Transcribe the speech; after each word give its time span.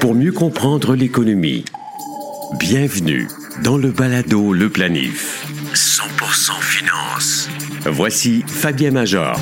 Pour 0.00 0.14
mieux 0.14 0.30
comprendre 0.30 0.94
l'économie, 0.94 1.64
bienvenue 2.60 3.26
dans 3.64 3.76
le 3.76 3.90
balado 3.90 4.52
Le 4.52 4.68
Planif. 4.68 5.46
100% 5.74 6.60
finance. 6.60 7.48
Voici 7.86 8.44
Fabien 8.46 8.92
Major. 8.92 9.36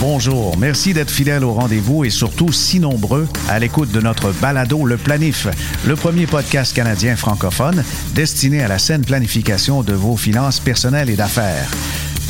Bonjour, 0.00 0.58
merci 0.58 0.92
d'être 0.92 1.10
fidèle 1.10 1.44
au 1.44 1.52
rendez-vous 1.52 2.04
et 2.04 2.10
surtout 2.10 2.52
si 2.52 2.78
nombreux 2.78 3.26
à 3.48 3.58
l'écoute 3.58 3.90
de 3.90 4.00
notre 4.00 4.32
balado 4.32 4.84
Le 4.84 4.98
Planif, 4.98 5.46
le 5.86 5.96
premier 5.96 6.26
podcast 6.26 6.74
canadien 6.74 7.16
francophone 7.16 7.82
destiné 8.14 8.62
à 8.62 8.68
la 8.68 8.78
saine 8.78 9.04
planification 9.04 9.82
de 9.82 9.94
vos 9.94 10.16
finances 10.16 10.60
personnelles 10.60 11.10
et 11.10 11.16
d'affaires. 11.16 11.70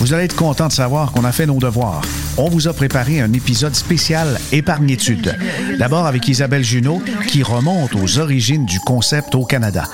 Vous 0.01 0.14
allez 0.14 0.25
être 0.25 0.35
content 0.35 0.69
de 0.69 0.73
savoir 0.73 1.12
qu'on 1.12 1.25
a 1.25 1.30
fait 1.30 1.45
nos 1.45 1.59
devoirs. 1.59 2.01
On 2.39 2.48
vous 2.48 2.69
a 2.69 2.73
préparé 2.73 3.21
un 3.21 3.35
épisode 3.35 3.75
spécial 3.75 4.39
épargne-études. 4.51 5.37
D'abord 5.79 6.07
avec 6.07 6.27
Isabelle 6.27 6.65
Junot, 6.65 7.02
qui 7.29 7.43
remonte 7.43 7.95
aux 7.95 8.19
origines 8.19 8.65
du 8.65 8.80
concept 8.80 9.34
au 9.34 9.45
Canada. 9.45 9.84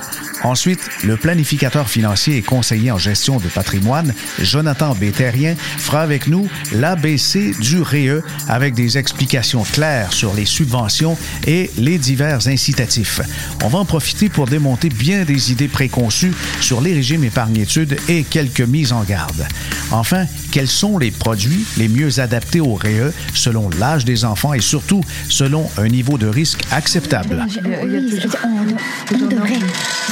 Ensuite, 0.42 0.80
le 1.04 1.16
planificateur 1.16 1.88
financier 1.88 2.36
et 2.36 2.42
conseiller 2.42 2.90
en 2.90 2.98
gestion 2.98 3.38
de 3.38 3.48
patrimoine, 3.48 4.14
Jonathan 4.40 4.94
Béterrien, 4.94 5.56
fera 5.78 6.02
avec 6.02 6.26
nous 6.26 6.48
l'ABC 6.72 7.58
du 7.60 7.80
REE 7.80 8.22
avec 8.48 8.74
des 8.74 8.98
explications 8.98 9.62
claires 9.62 10.12
sur 10.12 10.34
les 10.34 10.44
subventions 10.44 11.16
et 11.46 11.70
les 11.78 11.98
divers 11.98 12.46
incitatifs. 12.48 13.20
On 13.64 13.68
va 13.68 13.78
en 13.78 13.84
profiter 13.84 14.28
pour 14.28 14.46
démonter 14.46 14.88
bien 14.88 15.24
des 15.24 15.52
idées 15.52 15.68
préconçues 15.68 16.34
sur 16.60 16.80
les 16.80 16.94
régimes 16.94 17.24
épargne-études 17.24 17.96
et 18.08 18.24
quelques 18.24 18.60
mises 18.60 18.92
en 18.92 19.02
garde. 19.02 19.46
Enfin, 19.90 20.26
quels 20.50 20.68
sont 20.68 20.98
les 20.98 21.10
produits 21.10 21.64
les 21.76 21.88
mieux 21.88 22.20
adaptés 22.20 22.60
au 22.60 22.74
REE 22.74 23.12
selon 23.34 23.70
l'âge 23.78 24.04
des 24.04 24.24
enfants 24.24 24.52
et 24.52 24.60
surtout 24.60 25.02
selon 25.28 25.70
un 25.78 25.88
niveau 25.88 26.18
de 26.18 26.26
risque 26.26 26.60
acceptable? 26.70 27.46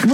Oui. 0.09 0.14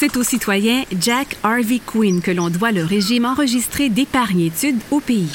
C'est 0.00 0.16
au 0.16 0.22
citoyen 0.22 0.84
Jack 1.00 1.36
Harvey 1.42 1.80
Quinn 1.84 2.20
que 2.20 2.30
l'on 2.30 2.50
doit 2.50 2.70
le 2.70 2.84
régime 2.84 3.24
enregistré 3.24 3.88
d'épargne-études 3.88 4.78
au 4.92 5.00
pays. 5.00 5.32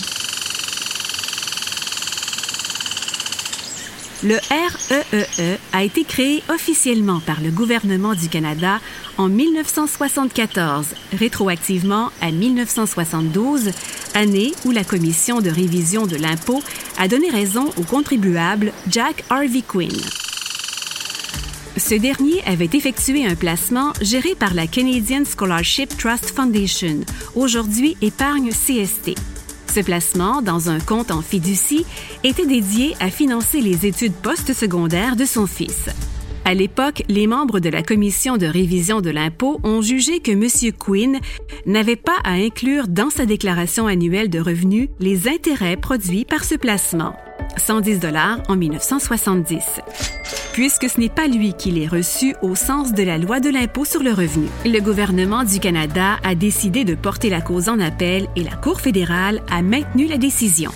Le 4.23 4.35
REEE 4.35 5.25
e 5.39 5.57
a 5.73 5.83
été 5.83 6.05
créé 6.05 6.43
officiellement 6.47 7.19
par 7.19 7.41
le 7.41 7.51
gouvernement 7.51 8.13
du 8.13 8.29
Canada 8.29 8.79
en 9.17 9.27
1974, 9.27 10.85
rétroactivement 11.11 12.09
à 12.21 12.31
1972, 12.31 13.71
année 14.13 14.53
où 14.63 14.71
la 14.71 14.85
Commission 14.85 15.41
de 15.41 15.49
révision 15.49 16.07
de 16.07 16.15
l'impôt 16.15 16.63
a 16.97 17.09
donné 17.09 17.29
raison 17.29 17.69
au 17.75 17.83
contribuable 17.83 18.71
Jack 18.87 19.25
Harvey 19.29 19.61
Quinn. 19.67 19.91
Ce 21.75 21.95
dernier 21.95 22.41
avait 22.45 22.69
effectué 22.71 23.25
un 23.25 23.35
placement 23.35 23.91
géré 23.99 24.35
par 24.35 24.53
la 24.53 24.67
Canadian 24.67 25.23
Scholarship 25.25 25.97
Trust 25.97 26.33
Foundation, 26.33 27.01
aujourd'hui 27.35 27.97
Épargne 28.01 28.51
CST. 28.51 29.32
Ce 29.73 29.79
placement, 29.79 30.43
dans 30.43 30.69
un 30.69 30.79
compte 30.79 31.09
en 31.09 31.23
fiducie, 31.23 31.83
était 32.23 32.45
dédié 32.45 32.95
à 32.99 33.09
financer 33.09 33.59
les 33.59 33.87
études 33.87 34.13
postsecondaires 34.13 35.15
de 35.15 35.25
son 35.25 35.47
fils. 35.47 35.89
À 36.45 36.53
l'époque, 36.53 37.03
les 37.07 37.25
membres 37.25 37.59
de 37.59 37.69
la 37.69 37.83
commission 37.83 38.37
de 38.37 38.45
révision 38.45 38.99
de 38.99 39.09
l'impôt 39.09 39.59
ont 39.63 39.81
jugé 39.81 40.19
que 40.19 40.31
M. 40.31 40.73
Quinn 40.77 41.19
n'avait 41.65 41.95
pas 41.95 42.17
à 42.23 42.31
inclure 42.33 42.87
dans 42.87 43.09
sa 43.09 43.25
déclaration 43.25 43.87
annuelle 43.87 44.29
de 44.29 44.39
revenus 44.39 44.89
les 44.99 45.29
intérêts 45.29 45.77
produits 45.77 46.25
par 46.25 46.43
ce 46.43 46.55
placement, 46.55 47.15
110 47.57 47.99
dollars 47.99 48.39
en 48.49 48.57
1970 48.57 49.63
puisque 50.53 50.87
ce 50.87 50.99
n'est 50.99 51.09
pas 51.09 51.27
lui 51.27 51.53
qui 51.53 51.71
les 51.71 51.87
reçu 51.87 52.35
au 52.41 52.55
sens 52.55 52.93
de 52.93 53.03
la 53.03 53.17
loi 53.17 53.39
de 53.39 53.49
l'impôt 53.49 53.85
sur 53.85 54.03
le 54.03 54.11
revenu. 54.11 54.47
Le 54.65 54.79
gouvernement 54.79 55.43
du 55.43 55.59
Canada 55.59 56.17
a 56.23 56.35
décidé 56.35 56.85
de 56.85 56.93
porter 56.93 57.29
la 57.29 57.41
cause 57.41 57.69
en 57.69 57.79
appel 57.79 58.27
et 58.35 58.43
la 58.43 58.55
Cour 58.55 58.79
fédérale 58.79 59.41
a 59.49 59.63
maintenu 59.63 60.05
la 60.05 60.17
décision. 60.17 60.71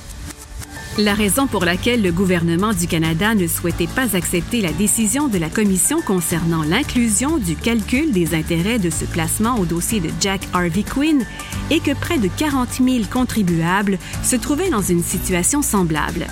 La 1.00 1.14
raison 1.14 1.46
pour 1.46 1.64
laquelle 1.64 2.02
le 2.02 2.12
gouvernement 2.12 2.74
du 2.74 2.88
Canada 2.88 3.36
ne 3.36 3.46
souhaitait 3.46 3.86
pas 3.86 4.16
accepter 4.16 4.62
la 4.62 4.72
décision 4.72 5.28
de 5.28 5.38
la 5.38 5.48
Commission 5.48 6.02
concernant 6.02 6.64
l'inclusion 6.64 7.38
du 7.38 7.56
calcul 7.56 8.12
des 8.12 8.34
intérêts 8.34 8.80
de 8.80 8.90
ce 8.90 9.06
placement 9.06 9.60
au 9.60 9.66
dossier 9.66 10.00
de 10.00 10.10
Jack 10.20 10.42
Harvey 10.54 10.82
Quinn 10.82 11.24
est 11.70 11.84
que 11.84 11.94
près 11.94 12.18
de 12.18 12.28
40 12.28 12.82
000 12.84 13.04
contribuables 13.14 14.00
se 14.24 14.36
trouvaient 14.38 14.72
dans 14.72 14.82
une 14.82 15.04
situation 15.04 15.62
semblable. 15.62 16.26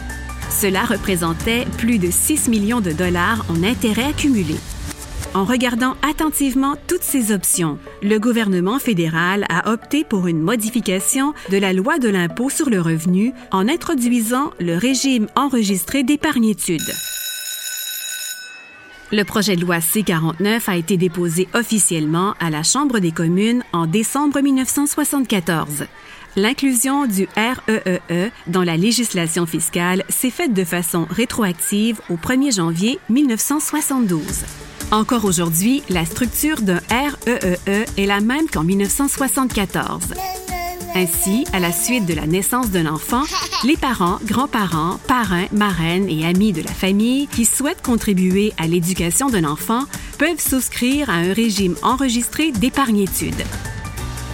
Cela 0.49 0.83
représentait 0.83 1.67
plus 1.77 1.99
de 1.99 2.09
6 2.09 2.47
millions 2.47 2.81
de 2.81 2.91
dollars 2.91 3.45
en 3.49 3.61
intérêts 3.61 4.09
accumulés. 4.09 4.59
En 5.35 5.43
regardant 5.43 5.95
attentivement 6.01 6.75
toutes 6.87 7.03
ces 7.03 7.33
options, 7.33 7.77
le 8.01 8.19
gouvernement 8.19 8.79
fédéral 8.79 9.43
a 9.49 9.69
opté 9.69 10.05
pour 10.05 10.27
une 10.27 10.39
modification 10.39 11.33
de 11.51 11.57
la 11.57 11.73
loi 11.73 11.99
de 11.99 12.07
l'impôt 12.07 12.49
sur 12.49 12.69
le 12.69 12.79
revenu 12.79 13.33
en 13.51 13.67
introduisant 13.67 14.51
le 14.61 14.77
régime 14.77 15.27
enregistré 15.35 16.03
d'épargne-études. 16.03 16.89
Le 19.11 19.23
projet 19.25 19.57
de 19.57 19.61
loi 19.61 19.81
C-49 19.81 20.61
a 20.67 20.77
été 20.77 20.95
déposé 20.95 21.49
officiellement 21.53 22.33
à 22.39 22.49
la 22.49 22.63
Chambre 22.63 22.99
des 22.99 23.11
communes 23.11 23.61
en 23.73 23.87
décembre 23.87 24.39
1974. 24.39 25.83
L'inclusion 26.37 27.07
du 27.07 27.27
REEE 27.35 27.99
e 28.09 28.29
dans 28.47 28.63
la 28.63 28.77
législation 28.77 29.45
fiscale 29.45 30.05
s'est 30.07 30.29
faite 30.29 30.53
de 30.53 30.63
façon 30.63 31.05
rétroactive 31.09 31.99
au 32.09 32.15
1er 32.15 32.55
janvier 32.55 32.99
1972. 33.09 34.45
Encore 34.91 35.25
aujourd'hui, 35.25 35.83
la 35.89 36.05
structure 36.05 36.61
d'un 36.61 36.79
REEE 36.89 37.57
e 37.67 37.85
est 37.97 38.05
la 38.05 38.21
même 38.21 38.47
qu'en 38.47 38.63
1974. 38.63 40.13
Ainsi, 40.93 41.45
à 41.51 41.59
la 41.59 41.73
suite 41.73 42.05
de 42.05 42.13
la 42.13 42.27
naissance 42.27 42.69
d'un 42.69 42.85
enfant, 42.85 43.23
les 43.63 43.75
parents, 43.75 44.19
grands-parents, 44.23 44.99
parrains, 45.07 45.47
marraines 45.51 46.07
et 46.07 46.25
amis 46.25 46.53
de 46.53 46.61
la 46.61 46.71
famille 46.71 47.27
qui 47.27 47.45
souhaitent 47.45 47.81
contribuer 47.81 48.53
à 48.57 48.67
l'éducation 48.67 49.29
d'un 49.29 49.43
enfant 49.43 49.81
peuvent 50.17 50.39
souscrire 50.39 51.09
à 51.09 51.15
un 51.15 51.33
régime 51.33 51.75
enregistré 51.81 52.51
d'épargne-études. 52.51 53.43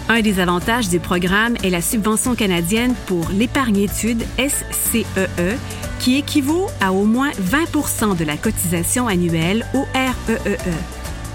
Un 0.10 0.22
des 0.22 0.40
avantages 0.40 0.90
du 0.90 1.00
programme 1.00 1.56
est 1.64 1.70
la 1.70 1.82
subvention 1.82 2.36
canadienne 2.36 2.94
pour 3.06 3.30
l'épargne-études 3.30 4.26
SCEE, 4.38 5.06
e, 5.40 5.56
qui 6.02 6.18
équivaut 6.18 6.68
à 6.80 6.94
au 6.94 7.06
moins 7.06 7.32
20 7.38 8.16
de 8.16 8.26
la 8.26 8.36
cotisation 8.36 9.08
annuelle 9.08 9.66
au 9.76 9.86
REEE. 9.94 10.40
E. 10.48 10.58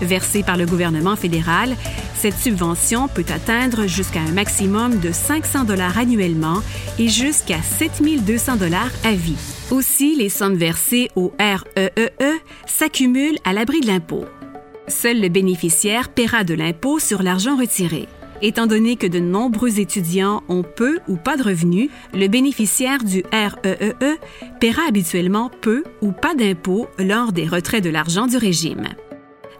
Versée 0.00 0.42
par 0.42 0.56
le 0.56 0.66
gouvernement 0.66 1.14
fédéral, 1.14 1.76
cette 2.16 2.36
subvention 2.36 3.06
peut 3.08 3.24
atteindre 3.32 3.86
jusqu'à 3.86 4.20
un 4.20 4.32
maximum 4.32 4.98
de 4.98 5.12
500 5.12 5.64
dollars 5.64 5.96
annuellement 5.96 6.62
et 6.98 7.08
jusqu'à 7.08 7.62
7200 7.62 8.56
dollars 8.56 8.90
à 9.04 9.12
vie. 9.12 9.38
Aussi, 9.70 10.16
les 10.16 10.28
sommes 10.28 10.56
versées 10.56 11.10
au 11.14 11.32
REEE 11.38 11.90
e 12.20 12.32
s'accumulent 12.66 13.38
à 13.44 13.52
l'abri 13.52 13.80
de 13.80 13.86
l'impôt. 13.86 14.24
Seul 14.88 15.20
le 15.20 15.28
bénéficiaire 15.28 16.08
paiera 16.08 16.44
de 16.44 16.54
l'impôt 16.54 16.98
sur 16.98 17.22
l'argent 17.22 17.56
retiré. 17.56 18.08
Étant 18.42 18.66
donné 18.66 18.96
que 18.96 19.06
de 19.06 19.18
nombreux 19.18 19.80
étudiants 19.80 20.42
ont 20.48 20.62
peu 20.62 20.98
ou 21.08 21.16
pas 21.16 21.36
de 21.36 21.42
revenus, 21.42 21.90
le 22.12 22.28
bénéficiaire 22.28 23.02
du 23.02 23.22
REEE 23.32 23.94
e 24.02 24.16
paiera 24.60 24.82
habituellement 24.88 25.50
peu 25.60 25.84
ou 26.02 26.12
pas 26.12 26.34
d'impôts 26.34 26.86
lors 26.98 27.32
des 27.32 27.46
retraits 27.46 27.82
de 27.82 27.90
l'argent 27.90 28.26
du 28.26 28.36
régime. 28.36 28.88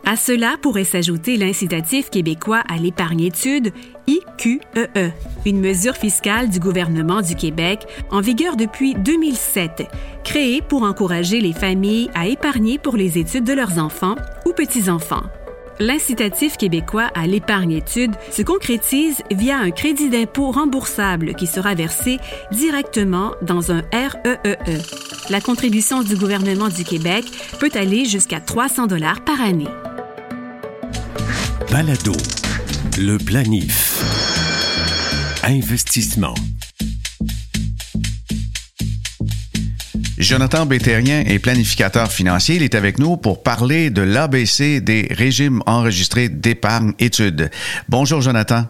À 0.09 0.15
cela 0.15 0.57
pourrait 0.63 0.85
s'ajouter 0.85 1.37
l'incitatif 1.37 2.11
québécois 2.11 2.63
à 2.69 2.77
l'épargne-études, 2.77 3.73
IQEE, 4.07 4.61
e, 4.77 5.11
une 5.45 5.61
mesure 5.61 5.97
fiscale 5.97 6.49
du 6.49 6.61
gouvernement 6.61 7.23
du 7.23 7.35
Québec 7.35 7.87
en 8.11 8.21
vigueur 8.21 8.57
depuis 8.57 8.95
2007, 8.95 9.83
créée 10.23 10.63
pour 10.63 10.85
encourager 10.85 11.41
les 11.41 11.53
familles 11.53 12.09
à 12.15 12.29
épargner 12.29 12.79
pour 12.79 12.97
les 12.97 13.19
études 13.19 13.45
de 13.45 13.53
leurs 13.53 13.81
enfants 13.81 14.15
ou 14.47 14.53
petits-enfants. 14.53 15.25
L'incitatif 15.79 16.57
québécois 16.57 17.11
à 17.15 17.27
l'épargne-études 17.27 18.15
se 18.31 18.43
concrétise 18.43 19.23
via 19.31 19.59
un 19.59 19.71
crédit 19.71 20.09
d'impôt 20.09 20.51
remboursable 20.51 21.35
qui 21.35 21.47
sera 21.47 21.75
versé 21.75 22.19
directement 22.51 23.33
dans 23.43 23.73
un 23.73 23.83
REEE. 23.93 24.39
E. 24.47 24.57
La 25.29 25.41
contribution 25.41 26.03
du 26.03 26.17
gouvernement 26.17 26.69
du 26.69 26.85
Québec 26.85 27.25
peut 27.61 27.71
aller 27.75 28.05
jusqu'à 28.07 28.41
300 28.41 28.87
dollars 28.87 29.23
par 29.25 29.41
année. 29.41 29.69
Balado, 31.71 32.13
le 32.99 33.19
planif. 33.19 34.03
Investissement. 35.43 36.35
Jonathan 40.27 40.67
Bétérien 40.67 41.21
est 41.21 41.39
planificateur 41.39 42.11
financier. 42.11 42.57
Il 42.57 42.65
est 42.65 42.75
avec 42.75 42.99
nous 42.99 43.17
pour 43.17 43.45
parler 43.45 43.91
de 43.91 44.03
l'ABC 44.03 44.81
des 44.81 45.07
régimes 45.13 45.63
enregistrés 45.67 46.29
d'épargne 46.29 46.95
études. 46.99 47.49
Bonjour, 47.89 48.21
Jonathan. 48.21 48.65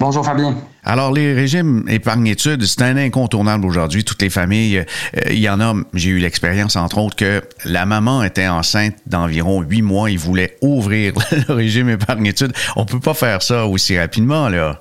Bonjour 0.00 0.24
Fabien. 0.24 0.56
Alors, 0.82 1.12
les 1.12 1.32
régimes 1.32 1.84
épargne-études, 1.88 2.64
c'est 2.64 2.82
un 2.82 2.96
incontournable 2.96 3.66
aujourd'hui. 3.66 4.02
Toutes 4.02 4.20
les 4.20 4.30
familles, 4.30 4.78
euh, 4.78 5.30
il 5.30 5.38
y 5.38 5.48
en 5.48 5.60
a, 5.60 5.74
j'ai 5.94 6.10
eu 6.10 6.18
l'expérience, 6.18 6.74
entre 6.74 6.98
autres, 6.98 7.14
que 7.14 7.40
la 7.64 7.86
maman 7.86 8.24
était 8.24 8.48
enceinte 8.48 8.96
d'environ 9.06 9.62
huit 9.62 9.82
mois, 9.82 10.10
il 10.10 10.18
voulait 10.18 10.56
ouvrir 10.60 11.12
le 11.48 11.54
régime 11.54 11.88
épargne-études. 11.88 12.52
On 12.74 12.84
peut 12.84 12.98
pas 12.98 13.14
faire 13.14 13.42
ça 13.42 13.64
aussi 13.66 13.96
rapidement, 13.96 14.48
là. 14.48 14.80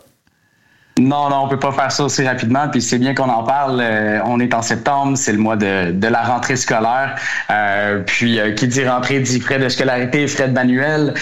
Non, 0.99 1.29
non, 1.29 1.44
on 1.44 1.47
peut 1.47 1.59
pas 1.59 1.71
faire 1.71 1.91
ça 1.91 2.03
aussi 2.03 2.25
rapidement. 2.25 2.67
Puis 2.69 2.81
c'est 2.81 2.97
bien 2.97 3.13
qu'on 3.13 3.29
en 3.29 3.44
parle. 3.44 3.79
Euh, 3.81 4.19
on 4.25 4.39
est 4.39 4.53
en 4.53 4.61
septembre, 4.61 5.17
c'est 5.17 5.31
le 5.31 5.38
mois 5.38 5.55
de, 5.55 5.91
de 5.91 6.07
la 6.07 6.23
rentrée 6.23 6.55
scolaire. 6.55 7.15
Euh, 7.49 8.01
puis 8.05 8.39
euh, 8.39 8.51
qui 8.51 8.67
dit 8.67 8.88
rentrée 8.88 9.19
dit 9.19 9.39
frais 9.39 9.59
de 9.59 9.69
scolarité, 9.69 10.27
frais 10.27 10.47
de 10.47 10.53
manuel. 10.53 11.13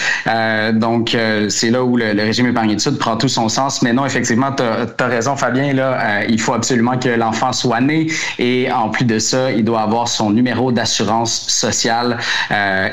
donc 0.74 1.16
c'est 1.48 1.70
là 1.70 1.84
où 1.84 1.96
le, 1.96 2.12
régime 2.16 2.46
épargne-études 2.46 2.98
prend 2.98 3.16
tout 3.16 3.28
son 3.28 3.48
sens. 3.48 3.82
Mais 3.82 3.92
non, 3.92 4.06
effectivement, 4.06 4.52
tu 4.52 4.62
as, 4.62 5.06
raison, 5.06 5.36
Fabien. 5.36 5.72
Là, 5.72 6.24
il 6.28 6.40
faut 6.40 6.54
absolument 6.54 6.98
que 6.98 7.08
l'enfant 7.08 7.52
soit 7.52 7.80
né 7.80 8.06
et 8.38 8.70
en 8.72 8.88
plus 8.88 9.04
de 9.04 9.18
ça, 9.18 9.50
il 9.50 9.64
doit 9.64 9.82
avoir 9.82 10.08
son 10.08 10.30
numéro 10.30 10.72
d'assurance 10.72 11.32
sociale 11.48 12.18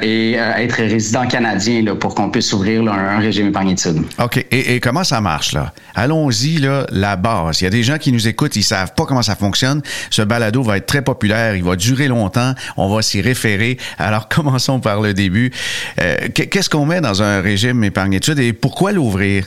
et 0.01 0.33
être 0.33 0.75
résident 0.77 1.27
canadien 1.27 1.81
là, 1.83 1.95
pour 1.95 2.15
qu'on 2.15 2.29
puisse 2.29 2.51
ouvrir 2.53 2.83
un, 2.91 3.19
régime 3.19 3.47
épargne-études. 3.47 4.03
OK. 4.19 4.37
Et, 4.51 4.75
et 4.75 4.79
comment 4.79 5.03
ça 5.03 5.21
marche 5.21 5.53
là? 5.53 5.71
Allons-y 5.95 6.57
là 6.57 6.72
la 6.91 7.15
base. 7.15 7.61
Il 7.61 7.63
y 7.65 7.67
a 7.67 7.69
des 7.69 7.83
gens 7.83 7.97
qui 7.97 8.11
nous 8.11 8.27
écoutent, 8.27 8.55
ils 8.55 8.63
savent 8.63 8.93
pas 8.95 9.05
comment 9.05 9.21
ça 9.21 9.35
fonctionne. 9.35 9.81
Ce 10.09 10.21
balado 10.21 10.63
va 10.63 10.77
être 10.77 10.85
très 10.85 11.01
populaire, 11.01 11.55
il 11.55 11.63
va 11.63 11.75
durer 11.75 12.07
longtemps, 12.07 12.53
on 12.77 12.93
va 12.93 13.01
s'y 13.01 13.21
référer. 13.21 13.77
Alors 13.97 14.27
commençons 14.29 14.79
par 14.79 15.01
le 15.01 15.13
début. 15.13 15.51
Euh, 15.99 16.15
qu'est-ce 16.33 16.69
qu'on 16.69 16.85
met 16.85 17.01
dans 17.01 17.21
un 17.21 17.41
régime 17.41 17.83
épargne-études 17.83 18.39
et 18.39 18.53
pourquoi 18.53 18.91
l'ouvrir? 18.91 19.45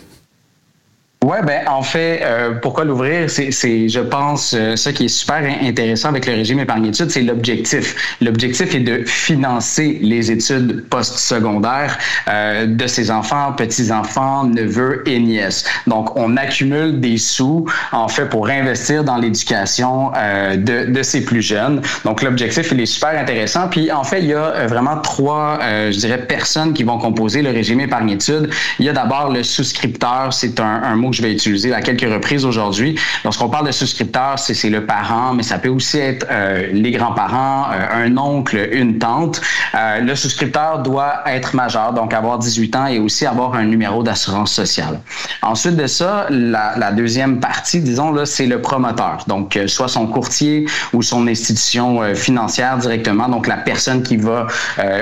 Ouais, 1.24 1.42
ben 1.42 1.66
en 1.66 1.82
fait, 1.82 2.20
euh, 2.22 2.52
pourquoi 2.62 2.84
l'ouvrir, 2.84 3.28
c'est, 3.28 3.50
je 3.50 4.00
pense, 4.00 4.54
euh, 4.56 4.76
ce 4.76 4.90
qui 4.90 5.06
est 5.06 5.08
super 5.08 5.42
intéressant 5.60 6.10
avec 6.10 6.26
le 6.26 6.34
régime 6.34 6.60
épargne-études, 6.60 7.10
c'est 7.10 7.22
l'objectif. 7.22 7.96
L'objectif 8.20 8.74
est 8.76 8.80
de 8.80 9.02
financer 9.04 9.98
les 10.02 10.30
études 10.30 10.84
postsecondaires 10.88 11.98
euh, 12.28 12.66
de 12.66 12.86
ses 12.86 13.10
enfants, 13.10 13.52
petits-enfants, 13.54 14.44
neveux 14.44 15.02
et 15.08 15.18
nièces. 15.18 15.64
Donc, 15.88 16.16
on 16.16 16.36
accumule 16.36 17.00
des 17.00 17.16
sous, 17.16 17.66
en 17.90 18.06
fait, 18.06 18.26
pour 18.26 18.48
investir 18.48 19.02
dans 19.02 19.16
l'éducation 19.16 20.12
euh, 20.16 20.56
de, 20.56 20.92
de 20.92 21.02
ses 21.02 21.24
plus 21.24 21.42
jeunes. 21.42 21.80
Donc, 22.04 22.22
l'objectif, 22.22 22.70
il 22.70 22.80
est 22.80 22.86
super 22.86 23.18
intéressant. 23.18 23.68
Puis, 23.68 23.90
en 23.90 24.04
fait, 24.04 24.20
il 24.20 24.26
y 24.26 24.34
a 24.34 24.66
vraiment 24.66 25.00
trois, 25.00 25.58
je 25.90 25.96
dirais, 25.98 26.18
personnes 26.18 26.72
qui 26.72 26.84
vont 26.84 26.98
composer 26.98 27.42
le 27.42 27.50
régime 27.50 27.80
épargne-études. 27.80 28.50
Il 28.78 28.84
y 28.84 28.88
a 28.88 28.92
d'abord 28.92 29.32
le 29.32 29.42
souscripteur, 29.42 30.32
c'est 30.32 30.60
un, 30.60 30.82
un 30.84 30.94
mot 30.94 31.05
je 31.12 31.22
vais 31.22 31.32
utiliser 31.32 31.72
à 31.72 31.80
quelques 31.80 32.10
reprises 32.10 32.44
aujourd'hui. 32.44 32.98
Lorsqu'on 33.24 33.48
parle 33.48 33.66
de 33.66 33.72
souscripteur, 33.72 34.38
c'est 34.38 34.70
le 34.70 34.86
parent, 34.86 35.34
mais 35.34 35.42
ça 35.42 35.58
peut 35.58 35.68
aussi 35.68 35.98
être 35.98 36.26
euh, 36.30 36.68
les 36.72 36.90
grands-parents, 36.90 37.66
euh, 37.72 38.06
un 38.06 38.16
oncle, 38.16 38.68
une 38.72 38.98
tante. 38.98 39.40
Euh, 39.74 40.00
le 40.00 40.14
souscripteur 40.14 40.82
doit 40.82 41.22
être 41.26 41.54
majeur, 41.54 41.92
donc 41.92 42.12
avoir 42.12 42.38
18 42.38 42.76
ans 42.76 42.86
et 42.86 42.98
aussi 42.98 43.26
avoir 43.26 43.54
un 43.54 43.64
numéro 43.64 44.02
d'assurance 44.02 44.52
sociale. 44.52 45.00
Ensuite 45.42 45.76
de 45.76 45.86
ça, 45.86 46.26
la, 46.30 46.74
la 46.76 46.92
deuxième 46.92 47.40
partie, 47.40 47.80
disons, 47.80 48.12
là, 48.12 48.26
c'est 48.26 48.46
le 48.46 48.60
promoteur. 48.60 49.24
Donc, 49.26 49.58
soit 49.66 49.88
son 49.88 50.06
courtier 50.06 50.66
ou 50.92 51.02
son 51.02 51.26
institution 51.26 52.14
financière 52.14 52.78
directement, 52.78 53.28
donc 53.28 53.46
la 53.46 53.56
personne 53.56 54.02
qui 54.02 54.16
va, 54.16 54.46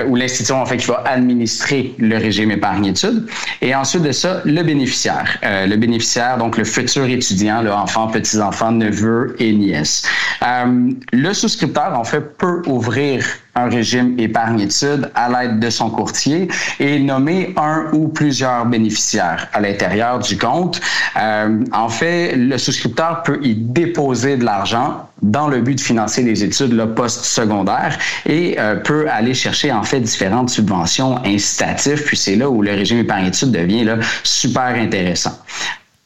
ou 0.07 0.15
l'institution, 0.15 0.61
en 0.61 0.65
fait, 0.65 0.77
qui 0.77 0.87
va 0.87 1.03
administrer 1.05 1.93
le 1.97 2.17
régime 2.17 2.51
épargne-études. 2.51 3.27
Et 3.61 3.73
ensuite 3.75 4.03
de 4.03 4.11
ça, 4.11 4.41
le 4.45 4.61
bénéficiaire. 4.63 5.37
le 5.43 5.75
bénéficiaire 5.75 5.94
donc 6.37 6.57
le 6.57 6.63
futur 6.63 7.05
étudiant, 7.05 7.61
le 7.61 7.71
enfant, 7.71 8.07
petit-enfant, 8.07 8.71
neveu 8.71 9.35
et 9.39 9.53
nièce. 9.53 10.03
Euh, 10.43 10.91
le 11.11 11.33
souscripteur, 11.33 11.97
en 11.97 12.03
fait, 12.03 12.37
peut 12.37 12.61
ouvrir 12.67 13.25
un 13.55 13.69
régime 13.69 14.19
épargne-études 14.19 15.09
à 15.15 15.29
l'aide 15.29 15.59
de 15.59 15.69
son 15.69 15.89
courtier 15.89 16.49
et 16.79 16.99
nommer 16.99 17.53
un 17.55 17.85
ou 17.93 18.09
plusieurs 18.09 18.65
bénéficiaires 18.65 19.47
à 19.53 19.61
l'intérieur 19.61 20.19
du 20.19 20.37
compte. 20.37 20.81
Euh, 21.17 21.63
en 21.71 21.87
fait, 21.87 22.35
le 22.35 22.57
souscripteur 22.57 23.23
peut 23.23 23.39
y 23.41 23.55
déposer 23.55 24.35
de 24.35 24.43
l'argent 24.43 25.09
dans 25.21 25.47
le 25.47 25.61
but 25.61 25.75
de 25.75 25.81
financer 25.81 26.21
les 26.21 26.43
études 26.43 26.75
post-secondaires 26.95 27.97
et 28.25 28.57
euh, 28.59 28.75
peut 28.75 29.07
aller 29.09 29.33
chercher 29.33 29.71
en 29.71 29.83
fait 29.83 30.01
différentes 30.01 30.49
subventions 30.49 31.23
incitatives. 31.25 32.03
Puis 32.03 32.17
c'est 32.17 32.35
là 32.35 32.49
où 32.49 32.61
le 32.61 32.71
régime 32.71 32.99
épargne-études 32.99 33.51
devient 33.51 33.85
là, 33.85 33.97
super 34.23 34.75
intéressant. 34.75 35.39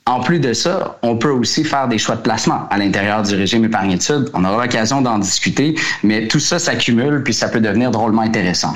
En 0.09 0.21
plus 0.21 0.39
de 0.39 0.53
ça, 0.53 0.97
on 1.03 1.17
peut 1.17 1.29
aussi 1.29 1.63
faire 1.63 1.87
des 1.87 1.99
choix 1.99 2.15
de 2.15 2.21
placement 2.21 2.67
à 2.71 2.79
l'intérieur 2.79 3.21
du 3.21 3.35
régime 3.35 3.65
épargne-études. 3.65 4.31
On 4.33 4.43
aura 4.43 4.63
l'occasion 4.63 5.03
d'en 5.03 5.19
discuter, 5.19 5.75
mais 6.01 6.27
tout 6.27 6.39
ça 6.39 6.57
s'accumule 6.57 7.21
puis 7.21 7.31
ça 7.31 7.47
peut 7.47 7.61
devenir 7.61 7.91
drôlement 7.91 8.23
intéressant. 8.23 8.73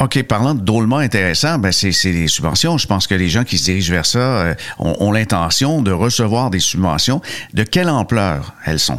OK, 0.00 0.20
parlant 0.24 0.52
de 0.52 0.62
drôlement 0.62 0.98
intéressant, 0.98 1.58
ben 1.58 1.70
c'est 1.70 1.92
des 2.10 2.26
subventions. 2.26 2.76
Je 2.76 2.88
pense 2.88 3.06
que 3.06 3.14
les 3.14 3.28
gens 3.28 3.44
qui 3.44 3.56
se 3.56 3.66
dirigent 3.66 3.92
vers 3.92 4.04
ça 4.04 4.18
euh, 4.18 4.54
ont 4.80 5.12
l'intention 5.12 5.80
de 5.80 5.92
recevoir 5.92 6.50
des 6.50 6.58
subventions. 6.58 7.22
De 7.52 7.62
quelle 7.62 7.88
ampleur 7.88 8.54
elles 8.66 8.80
sont? 8.80 8.98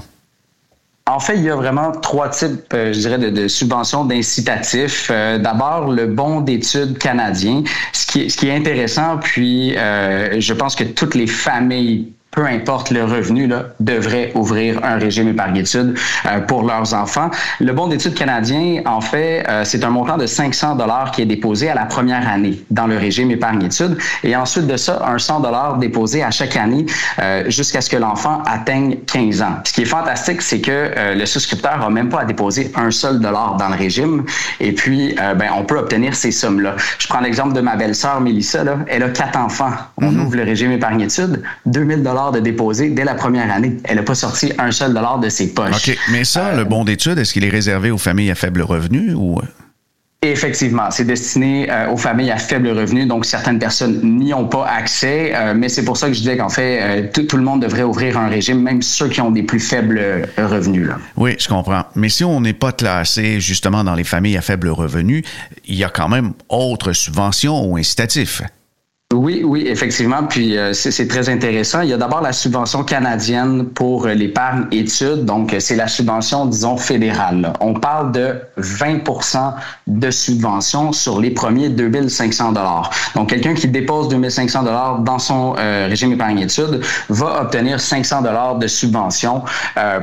En 1.07 1.19
fait, 1.19 1.35
il 1.35 1.43
y 1.43 1.51
a 1.51 1.55
vraiment 1.55 1.91
trois 1.91 2.29
types, 2.29 2.73
euh, 2.73 2.91
je 2.91 2.99
dirais, 2.99 3.19
de, 3.19 3.47
subventions, 3.47 4.05
d'incitatifs. 4.05 5.11
Euh, 5.13 5.37
d'abord, 5.37 5.91
le 5.91 6.07
bon 6.07 6.41
d'études 6.41 6.97
canadien, 6.97 7.63
ce 7.93 8.07
qui, 8.07 8.21
est, 8.21 8.29
ce 8.29 8.37
qui 8.37 8.47
est 8.47 8.55
intéressant, 8.55 9.19
puis 9.19 9.77
euh, 9.77 10.39
je 10.39 10.53
pense 10.53 10.75
que 10.75 10.83
toutes 10.83 11.13
les 11.13 11.27
familles 11.27 12.11
peu 12.35 12.45
importe 12.45 12.91
le 12.91 13.03
revenu, 13.05 13.47
là, 13.47 13.67
devraient 13.79 14.31
ouvrir 14.35 14.83
un 14.83 14.97
régime 14.97 15.29
épargne-études 15.29 15.97
euh, 16.25 16.39
pour 16.41 16.63
leurs 16.63 16.93
enfants. 16.93 17.31
Le 17.61 17.71
bon 17.71 17.87
d'études 17.87 18.13
canadien, 18.13 18.81
en 18.85 19.01
fait, 19.01 19.45
euh, 19.47 19.63
c'est 19.63 19.83
un 19.83 19.89
montant 19.89 20.17
de 20.17 20.25
500 20.25 20.75
dollars 20.75 21.11
qui 21.11 21.21
est 21.21 21.25
déposé 21.25 21.69
à 21.69 21.75
la 21.75 21.85
première 21.85 22.27
année 22.27 22.61
dans 22.69 22.87
le 22.87 22.97
régime 22.97 23.31
épargne-études 23.31 23.97
et 24.23 24.35
ensuite 24.35 24.67
de 24.67 24.75
ça, 24.75 25.01
un 25.07 25.17
100 25.17 25.39
dollars 25.39 25.77
déposé 25.77 26.23
à 26.23 26.31
chaque 26.31 26.57
année 26.57 26.85
euh, 27.19 27.49
jusqu'à 27.49 27.79
ce 27.79 27.89
que 27.89 27.97
l'enfant 27.97 28.43
atteigne 28.45 28.97
15 29.07 29.41
ans. 29.41 29.55
Ce 29.63 29.71
qui 29.71 29.83
est 29.83 29.85
fantastique, 29.85 30.41
c'est 30.41 30.59
que 30.59 30.91
le 31.15 31.25
souscripteur 31.25 31.77
n'a 31.79 31.89
même 31.89 32.09
pas 32.09 32.21
à 32.21 32.25
déposer 32.25 32.71
un 32.75 32.91
seul 32.91 33.19
dollar 33.19 33.55
dans 33.55 33.69
le 33.69 33.75
régime 33.75 34.25
et 34.59 34.73
puis, 34.73 35.15
ben, 35.15 35.49
on 35.57 35.63
peut 35.63 35.77
obtenir 35.77 36.15
ces 36.15 36.31
sommes-là. 36.31 36.75
Je 36.99 37.07
prends 37.07 37.21
l'exemple 37.21 37.53
de 37.53 37.61
ma 37.61 37.75
belle-sœur 37.75 38.19
Mélissa, 38.19 38.63
là, 38.63 38.79
elle 38.87 39.03
a 39.03 39.09
quatre 39.09 39.37
enfants. 39.37 39.71
On 39.97 40.11
mm-hmm. 40.11 40.25
ouvre 40.25 40.35
le 40.35 40.43
régime 40.43 40.71
épargne-études, 40.71 41.41
2000 41.65 42.03
dollars 42.03 42.24
de 42.31 42.39
déposer 42.39 42.89
dès 42.89 43.03
la 43.03 43.15
première 43.15 43.51
année. 43.51 43.77
Elle 43.83 43.97
n'a 43.97 44.03
pas 44.03 44.15
sorti 44.15 44.51
un 44.57 44.71
seul 44.71 44.93
dollar 44.93 45.19
de 45.19 45.29
ses 45.29 45.53
poches. 45.53 45.89
OK. 45.89 45.97
Mais 46.11 46.23
ça, 46.23 46.53
le 46.53 46.63
bon 46.63 46.83
d'études, 46.83 47.17
est-ce 47.17 47.33
qu'il 47.33 47.45
est 47.45 47.49
réservé 47.49 47.91
aux 47.91 47.97
familles 47.97 48.31
à 48.31 48.35
faible 48.35 48.61
revenu 48.61 49.13
ou... 49.13 49.39
Effectivement, 50.31 50.89
c'est 50.89 51.05
destiné 51.05 51.69
euh, 51.69 51.91
aux 51.91 51.97
familles 51.97 52.31
à 52.31 52.37
faible 52.37 52.69
revenu, 52.69 53.05
donc 53.05 53.25
certaines 53.25 53.59
personnes 53.59 54.01
n'y 54.03 54.33
ont 54.33 54.47
pas 54.47 54.65
accès, 54.65 55.33
euh, 55.35 55.53
mais 55.55 55.69
c'est 55.69 55.85
pour 55.85 55.97
ça 55.97 56.07
que 56.07 56.13
je 56.13 56.19
disais 56.19 56.37
qu'en 56.37 56.49
fait, 56.49 56.81
euh, 56.81 57.25
tout, 57.27 57.37
le 57.37 57.43
monde 57.43 57.61
devrait 57.61 57.83
ouvrir 57.83 58.17
un 58.17 58.27
régime, 58.27 58.61
même 58.61 58.81
ceux 58.81 59.07
qui 59.07 59.21
ont 59.21 59.29
des 59.29 59.43
plus 59.43 59.59
faibles 59.59 60.27
revenus. 60.37 60.87
Là. 60.87 60.97
Oui, 61.15 61.35
je 61.37 61.47
comprends. 61.47 61.83
Mais 61.93 62.09
si 62.09 62.23
on 62.23 62.41
n'est 62.41 62.53
pas 62.53 62.71
classé 62.71 63.39
justement 63.39 63.83
dans 63.83 63.93
les 63.93 64.03
familles 64.03 64.37
à 64.37 64.41
faible 64.41 64.69
revenu, 64.69 65.23
il 65.65 65.75
y 65.75 65.83
a 65.83 65.89
quand 65.89 66.09
même 66.09 66.33
autres 66.49 66.93
subventions 66.93 67.63
ou 67.63 67.77
incitatifs. 67.77 68.41
Oui, 69.15 69.43
oui, 69.43 69.65
effectivement. 69.67 70.23
Puis 70.23 70.57
euh, 70.57 70.73
c'est 70.73 71.07
très 71.07 71.29
intéressant. 71.29 71.81
Il 71.81 71.89
y 71.89 71.93
a 71.93 71.97
d'abord 71.97 72.21
la 72.21 72.33
subvention 72.33 72.83
canadienne 72.83 73.65
pour 73.65 74.05
euh, 74.05 74.13
l'épargne 74.13 74.65
études. 74.71 75.25
Donc, 75.25 75.53
euh, 75.53 75.59
c'est 75.59 75.75
la 75.75 75.87
subvention, 75.87 76.45
disons, 76.45 76.77
fédérale. 76.77 77.53
On 77.61 77.73
parle 77.73 78.11
de 78.11 78.35
20% 78.59 79.53
de 79.87 80.11
subvention 80.11 80.91
sur 80.91 81.19
les 81.19 81.31
premiers 81.31 81.69
2500 81.69 82.51
dollars. 82.51 82.91
Donc, 83.15 83.29
quelqu'un 83.29 83.53
qui 83.53 83.67
dépose 83.67 84.09
2500 84.09 84.63
dollars 84.63 84.99
dans 84.99 85.19
son 85.19 85.53
régime 85.53 86.13
épargne 86.13 86.39
études 86.39 86.81
va 87.09 87.41
obtenir 87.41 87.79
500 87.79 88.21
dollars 88.21 88.57
de 88.57 88.67
subvention 88.67 89.43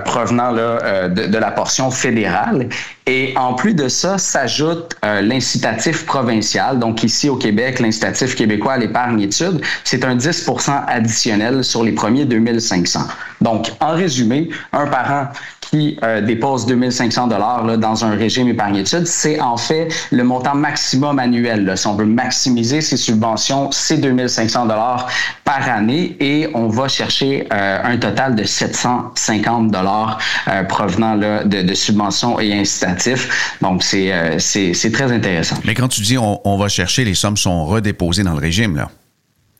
provenant 0.05 0.51
là, 0.51 1.09
de, 1.09 1.27
de, 1.27 1.39
la 1.39 1.51
portion 1.51 1.91
fédérale. 1.91 2.69
Et 3.07 3.35
en 3.37 3.55
plus 3.55 3.75
de 3.75 3.89
ça, 3.89 4.17
s'ajoute 4.17 4.97
l'incitatif 5.03 6.07
provincial. 6.07 6.79
Donc, 6.79 7.03
ici 7.03 7.29
au 7.29 7.37
Québec, 7.37 7.81
l'incitatif 7.81 8.37
québécois 8.37 8.75
à 8.75 8.79
l'épargne 8.79 9.21
études, 9.21 9.61
c'est 9.83 10.05
un 10.05 10.17
10% 10.17 10.85
additionnel 10.87 11.65
sur 11.65 11.83
les 11.83 11.93
premiers 11.93 12.25
2500. 12.25 13.01
Donc, 13.41 13.73
en 13.81 13.95
résumé, 13.95 14.51
un 14.73 14.87
parent 14.87 15.29
qui 15.73 15.99
euh, 16.03 16.21
dépose 16.21 16.67
2500 16.67 17.29
dollars 17.29 17.79
dans 17.79 18.05
un 18.05 18.15
régime 18.15 18.49
épargne 18.49 18.77
études, 18.77 19.07
c'est 19.07 19.41
en 19.41 19.57
fait 19.57 19.89
le 20.11 20.23
montant 20.23 20.55
maximum 20.55 21.19
annuel. 21.19 21.73
Si 21.77 21.87
on 21.87 21.95
veut 21.95 22.05
maximiser 22.05 22.83
ses 22.83 22.99
subventions, 22.99 23.71
c'est 23.73 23.97
2500 23.97 24.67
dollars 24.67 25.09
par 25.45 25.67
année 25.71 26.15
et 26.21 26.49
on 26.53 26.69
va 26.69 26.89
chercher 26.89 27.49
euh, 27.53 27.79
un 27.83 27.97
total 27.97 28.35
de 28.35 28.45
750 28.45 29.71
dollars 29.71 30.19
euh, 30.49 30.63
provenant 30.65 31.17
de, 31.17 31.75
subventions 31.75 32.39
et 32.39 32.53
incitatifs. 32.53 33.57
Donc, 33.63 33.83
c'est 33.83 34.13
c'est 34.39 34.93
très 34.93 35.11
intéressant. 35.11 35.57
Mais 35.65 35.75
quand 35.75 35.89
tu 35.89 36.03
dis 36.03 36.19
on, 36.19 36.39
on 36.47 36.59
va 36.59 36.69
chercher, 36.69 37.05
les 37.05 37.15
sommes 37.15 37.39
sont 37.39 37.65
redéposées 37.65 38.25
dans 38.25 38.35
le 38.35 38.41
régime, 38.41 38.77
là? 38.77 38.91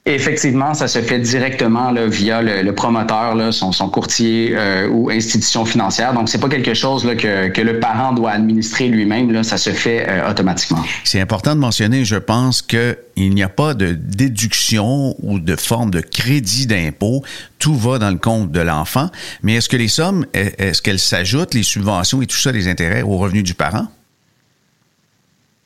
Effectivement, 0.05 0.75
ça 0.75 0.89
se 0.89 0.99
fait 1.01 1.21
directement 1.21 1.93
là, 1.93 2.09
via 2.09 2.43
le, 2.43 2.75
promoteur, 2.75 3.55
son, 3.55 3.89
courtier 3.89 4.53
euh, 4.53 4.89
ou 4.89 5.11
institution 5.11 5.65
financière. 5.65 6.13
Donc, 6.13 6.29
c'est 6.29 6.41
pas 6.41 6.49
quelque 6.49 6.75
chose 6.75 7.09
que, 7.17 7.61
le 7.61 7.79
parent 7.79 8.13
doit 8.13 8.33
administrer 8.33 8.89
lui-même. 8.89 9.45
Ça 9.45 9.57
se 9.57 9.71
fait 9.71 10.05
euh, 10.09 10.29
automatiquement. 10.29 10.83
C'est 11.05 11.21
important 11.21 11.55
de 11.55 11.61
mentionner, 11.61 12.05
je 12.05 12.17
pense, 12.17 12.63
qu'il 12.63 12.97
n'y 13.17 13.45
a 13.45 13.49
pas 13.49 13.75
de 13.75 13.93
déduction 13.93 15.15
ou 15.23 15.39
de 15.39 15.55
forme 15.55 15.93
de 15.93 16.01
crédit 16.01 16.67
d'impôt. 16.67 17.23
Tout 17.61 17.77
va 17.77 18.01
dans 18.01 18.11
le 18.11 18.19
compte 18.19 18.51
de 18.51 18.61
l'enfant. 18.61 19.09
Mais 19.45 19.55
est-ce 19.55 19.69
que 19.69 19.77
les 19.77 19.87
sommes, 19.87 20.27
est-ce 20.35 20.83
qu'elles 20.83 20.99
s'ajoutent, 20.99 21.55
les 21.55 21.63
subventions 21.63 22.21
et 22.23 22.27
tout 22.27 22.37
ça, 22.37 22.51
les 22.51 22.67
intérêts 22.67 23.03
aux 23.03 23.19
revenus 23.19 23.45
du 23.45 23.55
parent? 23.55 23.87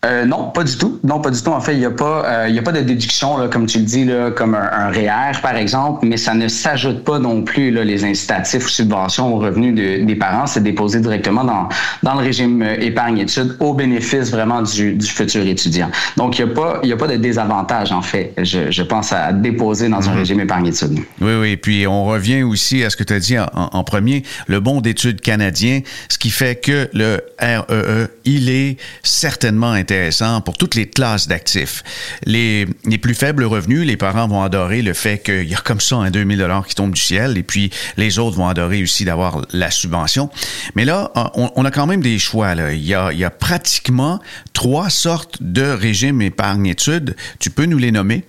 Euh, 0.07 0.25
non, 0.25 0.51
pas 0.51 0.63
du 0.63 0.77
tout. 0.77 1.01
Non, 1.03 1.21
pas 1.21 1.31
du 1.31 1.43
tout. 1.43 1.51
En 1.51 1.61
fait, 1.61 1.73
il 1.73 1.81
n'y 1.81 1.85
a 1.85 1.91
pas, 1.91 2.25
euh, 2.25 2.59
a 2.59 2.63
pas 2.63 2.73
de 2.73 2.81
déduction, 2.81 3.37
là, 3.39 3.49
comme 3.49 3.67
tu 3.67 3.79
le 3.79 3.85
dis, 3.85 4.05
là, 4.05 4.31
comme 4.31 4.55
un, 4.55 4.71
un 4.73 4.91
REER, 4.91 5.41
par 5.43 5.57
exemple, 5.57 6.07
mais 6.07 6.17
ça 6.17 6.35
ne 6.35 6.49
s'ajoute 6.49 7.03
pas 7.05 7.19
non 7.19 7.43
plus 7.43 7.71
là, 7.71 7.85
les 7.85 8.05
incitatifs 8.05 8.67
ou 8.67 8.69
subventions 8.69 9.35
aux 9.35 9.39
revenus 9.39 9.75
des 9.75 10.15
parents. 10.15 10.47
C'est 10.47 10.63
déposé 10.63 11.01
directement 11.01 11.45
dans, 11.45 11.69
dans 12.03 12.15
le 12.15 12.21
régime 12.21 12.63
euh, 12.63 12.77
épargne-études 12.79 13.57
au 13.59 13.75
bénéfice 13.75 14.31
vraiment 14.31 14.63
du, 14.63 14.95
du 14.95 15.07
futur 15.07 15.45
étudiant. 15.47 15.91
Donc, 16.17 16.39
il 16.39 16.45
n'y 16.45 16.53
a, 16.53 16.55
pas, 16.55 16.81
y 16.85 16.93
a 16.93 16.97
pas 16.97 17.09
de 17.09 17.17
désavantage, 17.17 17.91
en 17.91 18.03
fait, 18.03 18.33
je, 18.39 18.71
je 18.71 18.83
pense, 18.83 19.13
à 19.13 19.33
déposer 19.33 19.89
dans 19.89 20.09
un 20.09 20.13
mhm. 20.13 20.19
régime 20.19 20.41
épargne-études. 20.41 21.01
Oui, 21.21 21.33
oui. 21.41 21.57
Puis, 21.57 21.87
on 21.87 22.05
revient 22.05 22.43
aussi 22.43 22.85
à 22.85 22.91
ce 22.91 22.97
que 22.97 23.05
tu 23.05 23.13
as 23.13 23.19
dit 23.19 23.39
en, 23.39 23.49
en, 23.55 23.85
premier, 23.85 24.23
le 24.47 24.61
bon 24.61 24.81
d'études 24.81 25.21
canadien, 25.21 25.81
ce 26.09 26.19
qui 26.19 26.31
fait 26.31 26.57
que 26.57 26.89
le 26.93 27.21
REE, 27.41 27.65
e, 27.71 28.09
il 28.25 28.51
est 28.51 28.77
certainement 29.03 29.71
intéressant 29.71 29.96
pour 30.45 30.57
toutes 30.57 30.75
les 30.75 30.89
classes 30.89 31.29
d'actifs. 31.29 31.83
Les, 32.25 32.67
les 32.85 32.99
plus 32.99 33.15
faibles 33.15 33.45
revenus, 33.45 33.87
les 33.87 33.97
parents 33.97 34.29
vont 34.29 34.43
adorer 34.43 34.83
le 34.83 34.93
fait 34.93 35.19
qu'il 35.19 35.49
y 35.49 35.55
a 35.55 35.59
comme 35.59 35.81
ça 35.81 35.97
un 35.97 36.11
2000 36.11 36.39
dollars 36.39 36.67
qui 36.67 36.75
tombe 36.75 36.93
du 36.93 37.01
ciel 37.01 37.39
et 37.39 37.43
puis 37.43 37.71
les 37.97 38.19
autres 38.19 38.37
vont 38.37 38.49
adorer 38.49 38.83
aussi 38.83 39.05
d'avoir 39.05 39.43
la 39.53 39.71
subvention. 39.71 40.31
Mais 40.75 40.85
là, 40.85 41.11
on, 41.35 41.65
a 41.65 41.71
quand 41.71 41.87
même 41.87 42.03
des 42.03 42.19
choix. 42.19 42.55
Là. 42.55 42.73
Il, 42.73 42.85
y 42.85 42.95
a, 42.95 43.13
il 43.13 43.19
y 43.19 43.25
a 43.25 43.31
pratiquement 43.31 44.21
trois 44.53 44.91
sortes 44.91 45.39
de 45.41 45.63
régimes 45.63 46.23
épargne-études. 46.23 47.17
Tu 47.39 47.51
peux 47.51 47.67
nous 47.67 47.79
les 47.79 47.93
nommer? 47.93 48.25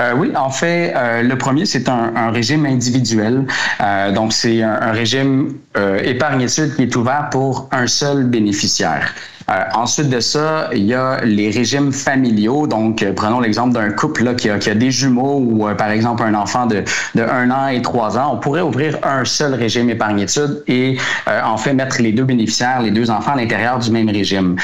Euh, 0.00 0.14
oui, 0.16 0.32
en 0.34 0.48
fait, 0.48 0.94
euh, 0.96 1.22
le 1.22 1.36
premier, 1.36 1.66
c'est 1.66 1.88
un, 1.88 2.30
régime 2.30 2.64
individuel. 2.64 3.46
Euh, 3.80 4.10
donc, 4.12 4.32
c'est 4.32 4.62
un, 4.62 4.72
un, 4.80 4.92
régime 4.92 5.58
euh, 5.76 5.98
épargne-études 5.98 6.76
qui 6.76 6.82
est 6.82 6.96
ouvert 6.96 7.28
pour 7.30 7.68
un 7.72 7.86
seul 7.86 8.24
bénéficiaire. 8.24 9.12
Euh, 9.50 9.64
ensuite 9.74 10.08
de 10.08 10.20
ça, 10.20 10.70
il 10.72 10.84
y 10.84 10.94
a 10.94 11.20
les 11.24 11.50
régimes 11.50 11.92
familiaux. 11.92 12.66
Donc, 12.66 13.02
euh, 13.02 13.12
prenons 13.12 13.40
l'exemple 13.40 13.74
d'un 13.74 13.90
couple 13.90 14.24
là, 14.24 14.34
qui, 14.34 14.48
a, 14.48 14.58
qui, 14.58 14.70
a, 14.70 14.74
des 14.74 14.90
jumeaux 14.90 15.38
ou, 15.38 15.68
euh, 15.68 15.74
par 15.74 15.90
exemple, 15.90 16.22
un 16.22 16.34
enfant 16.34 16.66
de, 16.66 16.84
de 17.14 17.22
1 17.22 17.50
an 17.50 17.68
et 17.68 17.82
3 17.82 18.18
ans. 18.18 18.34
On 18.34 18.38
pourrait 18.38 18.62
ouvrir 18.62 18.98
un 19.02 19.24
seul 19.24 19.54
régime 19.54 19.90
épargne-études 19.90 20.62
et 20.66 20.96
en 21.26 21.56
fait 21.56 21.72
mettre 21.72 22.00
les 22.00 22.12
deux 22.12 22.24
bénéficiaires, 22.24 22.82
les 22.82 22.90
deux 22.90 23.10
enfants 23.10 23.32
à 23.32 23.36
l'intérieur 23.36 23.78
du 23.78 23.90
même 23.90 24.08
régime. 24.08 24.56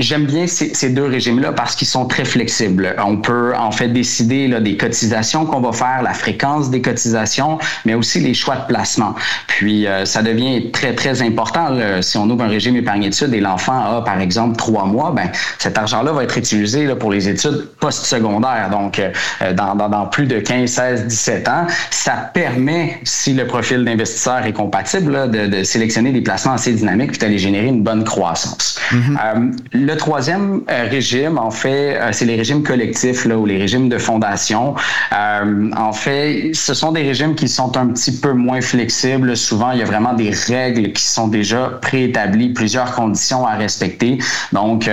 J'aime 0.00 0.26
bien 0.26 0.46
ces, 0.46 0.74
ces 0.74 0.90
deux 0.90 1.06
régimes-là 1.06 1.50
parce 1.50 1.74
qu'ils 1.74 1.88
sont 1.88 2.06
très 2.06 2.24
flexibles. 2.24 2.94
On 3.04 3.16
peut 3.16 3.52
en 3.56 3.72
fait 3.72 3.88
décider 3.88 4.46
là, 4.46 4.60
des 4.60 4.76
cotisations 4.76 5.44
qu'on 5.44 5.60
va 5.60 5.72
faire, 5.72 6.02
la 6.04 6.14
fréquence 6.14 6.70
des 6.70 6.80
cotisations, 6.80 7.58
mais 7.84 7.94
aussi 7.94 8.20
les 8.20 8.32
choix 8.32 8.54
de 8.54 8.66
placement. 8.68 9.16
Puis 9.48 9.88
euh, 9.88 10.04
ça 10.04 10.22
devient 10.22 10.70
très 10.70 10.94
très 10.94 11.20
important 11.22 11.70
là, 11.70 12.00
si 12.00 12.16
on 12.16 12.30
ouvre 12.30 12.44
un 12.44 12.48
régime 12.48 12.76
épargne-études 12.76 13.34
et 13.34 13.40
l'enfant 13.40 13.96
a 13.96 14.04
par 14.04 14.20
exemple 14.20 14.56
trois 14.56 14.84
mois, 14.84 15.10
ben 15.10 15.32
cet 15.58 15.76
argent-là 15.76 16.12
va 16.12 16.22
être 16.22 16.38
utilisé 16.38 16.86
là, 16.86 16.94
pour 16.94 17.10
les 17.10 17.28
études 17.28 17.68
post-secondaires. 17.80 18.68
Donc 18.70 19.00
euh, 19.00 19.10
dans, 19.52 19.74
dans, 19.74 19.88
dans, 19.88 20.06
plus 20.06 20.26
de 20.26 20.38
15, 20.38 20.70
16, 20.70 21.06
17 21.06 21.48
ans, 21.48 21.66
ça 21.90 22.30
permet, 22.32 23.00
si 23.02 23.34
le 23.34 23.48
profil 23.48 23.84
d'investisseur 23.84 24.46
est 24.46 24.52
compatible, 24.52 25.10
là, 25.10 25.26
de, 25.26 25.46
de, 25.46 25.64
sélectionner 25.64 26.12
des 26.12 26.20
placements 26.20 26.52
assez 26.52 26.72
dynamiques 26.72 27.10
puis 27.10 27.18
d'aller 27.18 27.38
générer 27.38 27.66
une 27.66 27.82
bonne 27.82 28.04
croissance. 28.04 28.78
Mm-hmm. 28.92 29.16
euh, 29.24 29.86
le 29.88 29.96
troisième 29.96 30.60
euh, 30.70 30.86
régime, 30.90 31.38
en 31.38 31.50
fait, 31.50 31.96
euh, 31.96 32.10
c'est 32.12 32.26
les 32.26 32.36
régimes 32.36 32.62
collectifs 32.62 33.24
là, 33.24 33.38
ou 33.38 33.46
les 33.46 33.56
régimes 33.56 33.88
de 33.88 33.96
fondation. 33.96 34.74
Euh, 35.12 35.70
en 35.74 35.92
fait, 35.94 36.50
ce 36.52 36.74
sont 36.74 36.92
des 36.92 37.02
régimes 37.02 37.34
qui 37.34 37.48
sont 37.48 37.74
un 37.78 37.86
petit 37.86 38.12
peu 38.12 38.34
moins 38.34 38.60
flexibles. 38.60 39.34
Souvent, 39.34 39.72
il 39.72 39.78
y 39.78 39.82
a 39.82 39.86
vraiment 39.86 40.12
des 40.12 40.30
règles 40.30 40.92
qui 40.92 41.04
sont 41.04 41.28
déjà 41.28 41.78
préétablies, 41.80 42.50
plusieurs 42.50 42.92
conditions 42.92 43.46
à 43.46 43.54
respecter. 43.54 44.18
Donc, 44.52 44.90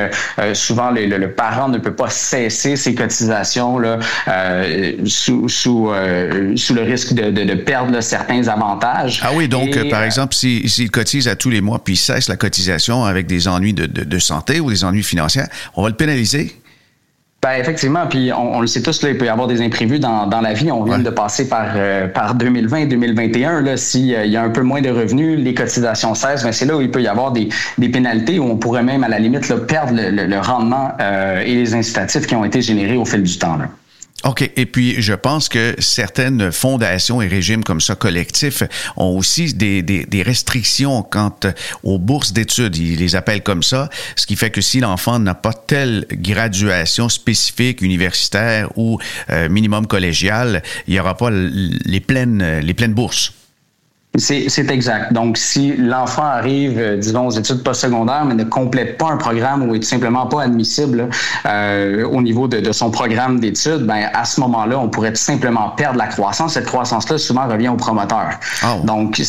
souvent, 0.53 0.91
le, 0.91 1.05
le, 1.05 1.31
parent 1.31 1.67
ne 1.67 1.77
peut 1.77 1.93
pas 1.93 2.09
cesser 2.09 2.77
ses 2.77 2.95
cotisations 2.95 3.77
là, 3.79 3.99
sous, 5.05 5.49
sous, 5.49 5.91
sous 6.55 6.73
le 6.73 6.81
risque 6.81 7.13
de, 7.13 7.31
de, 7.31 7.43
de 7.43 7.55
perdre 7.55 7.99
certains 8.01 8.47
avantages. 8.47 9.21
Ah 9.23 9.31
oui, 9.33 9.47
donc, 9.49 9.77
par 9.89 10.03
exemple, 10.03 10.35
s'il 10.35 10.69
si, 10.69 10.89
cotise 10.89 11.27
à 11.27 11.35
tous 11.35 11.49
les 11.49 11.61
mois 11.61 11.79
puis 11.83 11.95
il 11.95 11.97
cesse 11.97 12.29
la 12.29 12.37
cotisation 12.37 13.03
avec 13.03 13.27
des 13.27 13.47
ennuis 13.47 13.73
de, 13.73 13.85
de, 13.85 14.03
de 14.03 14.19
santé 14.19 14.59
ou 14.59 14.69
des 14.69 14.84
ennuis 14.85 15.05
on 15.75 15.83
va 15.83 15.89
le 15.89 15.95
pénaliser. 15.95 16.55
Ben 17.45 17.59
effectivement, 17.59 18.07
puis 18.07 18.31
on, 18.33 18.59
le 18.59 18.65
sait 18.65 18.81
tous, 18.81 19.03
là, 19.03 19.09
il 19.09 19.19
peut 19.19 19.25
y 19.25 19.29
avoir 19.29 19.47
des 19.47 19.61
imprévus 19.61 19.99
dans, 19.99 20.25
dans 20.25 20.41
la 20.41 20.53
vie. 20.53 20.71
On 20.71 20.83
vient 20.83 20.97
de 20.97 21.09
passer 21.11 21.47
par, 21.47 21.73
euh, 21.75 22.07
par 22.07 22.33
2020 22.33 22.77
et 22.77 22.85
2021. 22.87 23.61
Là, 23.61 23.77
s'il 23.77 24.15
euh, 24.15 24.25
y 24.25 24.35
a 24.35 24.41
un 24.41 24.49
peu 24.49 24.61
moins 24.61 24.81
de 24.81 24.89
revenus, 24.89 25.37
les 25.37 25.53
cotisations 25.53 26.15
cessent, 26.15 26.43
ben 26.43 26.51
c'est 26.51 26.65
là 26.65 26.75
où 26.75 26.81
il 26.81 26.89
peut 26.89 27.03
y 27.03 27.07
avoir 27.07 27.31
des, 27.33 27.49
des 27.77 27.89
pénalités, 27.89 28.39
où 28.39 28.45
on 28.45 28.57
pourrait 28.57 28.81
même, 28.81 29.03
à 29.03 29.09
la 29.09 29.19
limite, 29.19 29.47
là, 29.47 29.57
perdre 29.57 29.93
le, 29.93 30.25
le, 30.25 30.39
rendement 30.39 30.93
euh, 30.99 31.41
et 31.41 31.53
les 31.53 31.75
incitatifs 31.75 32.25
qui 32.25 32.33
ont 32.33 32.45
été 32.45 32.63
générés 32.63 32.97
au 32.97 33.05
fil 33.05 33.21
du 33.21 33.37
temps. 33.37 33.57
Là. 33.57 33.67
OK. 34.25 34.51
Et 34.55 34.65
puis, 34.65 35.01
je 35.01 35.13
pense 35.13 35.49
que 35.49 35.75
certaines 35.77 36.51
fondations 36.51 37.21
et 37.21 37.27
régimes 37.27 37.63
comme 37.63 37.79
ça 37.79 37.95
collectifs 37.95 38.63
ont 38.97 39.15
aussi 39.15 39.53
des, 39.53 39.83
des, 39.83 40.05
des 40.05 40.23
restrictions 40.23 41.03
quant 41.03 41.37
aux 41.83 41.99
bourses 41.99 42.33
d'études. 42.33 42.75
Ils 42.75 42.97
les 42.97 43.15
appellent 43.15 43.43
comme 43.43 43.61
ça. 43.61 43.89
Ce 44.15 44.25
qui 44.25 44.35
fait 44.35 44.49
que 44.49 44.61
si 44.61 44.79
l'enfant 44.79 45.19
n'a 45.19 45.35
pas 45.35 45.53
telle 45.53 46.07
graduation 46.11 47.07
spécifique 47.07 47.81
universitaire 47.81 48.69
ou 48.75 48.97
euh, 49.29 49.47
minimum 49.47 49.85
collégial, 49.85 50.63
il 50.87 50.95
n'y 50.95 50.99
aura 50.99 51.15
pas 51.15 51.29
les 51.29 51.99
pleines, 51.99 52.59
les 52.61 52.73
pleines 52.73 52.95
bourses. 52.95 53.31
C'est 54.17 54.71
exact. 54.71 55.13
Donc, 55.13 55.37
si 55.37 55.75
l'enfant 55.75 56.23
arrive, 56.23 56.77
euh, 56.77 56.97
disons, 56.97 57.27
aux 57.27 57.31
études 57.31 57.63
postsecondaires, 57.63 58.25
mais 58.25 58.33
ne 58.33 58.43
complète 58.43 58.97
pas 58.97 59.09
un 59.09 59.17
programme 59.17 59.67
ou 59.67 59.75
est 59.75 59.79
tout 59.79 59.87
simplement 59.87 60.25
pas 60.27 60.43
admissible 60.43 61.09
euh, 61.45 62.05
au 62.05 62.21
niveau 62.21 62.47
de, 62.47 62.59
de 62.59 62.71
son 62.71 62.91
programme 62.91 63.39
d'études, 63.39 63.85
ben 63.85 64.09
à 64.13 64.25
ce 64.25 64.39
moment-là, 64.41 64.79
on 64.79 64.89
pourrait 64.89 65.11
tout 65.11 65.21
simplement 65.21 65.69
perdre 65.69 65.97
la 65.97 66.07
croissance. 66.07 66.53
Cette 66.53 66.65
croissance-là, 66.65 67.17
souvent, 67.17 67.47
revient 67.47 67.69
au 67.69 67.75
promoteur. 67.75 68.29
Oh. 68.63 68.85
Donc, 68.85 69.21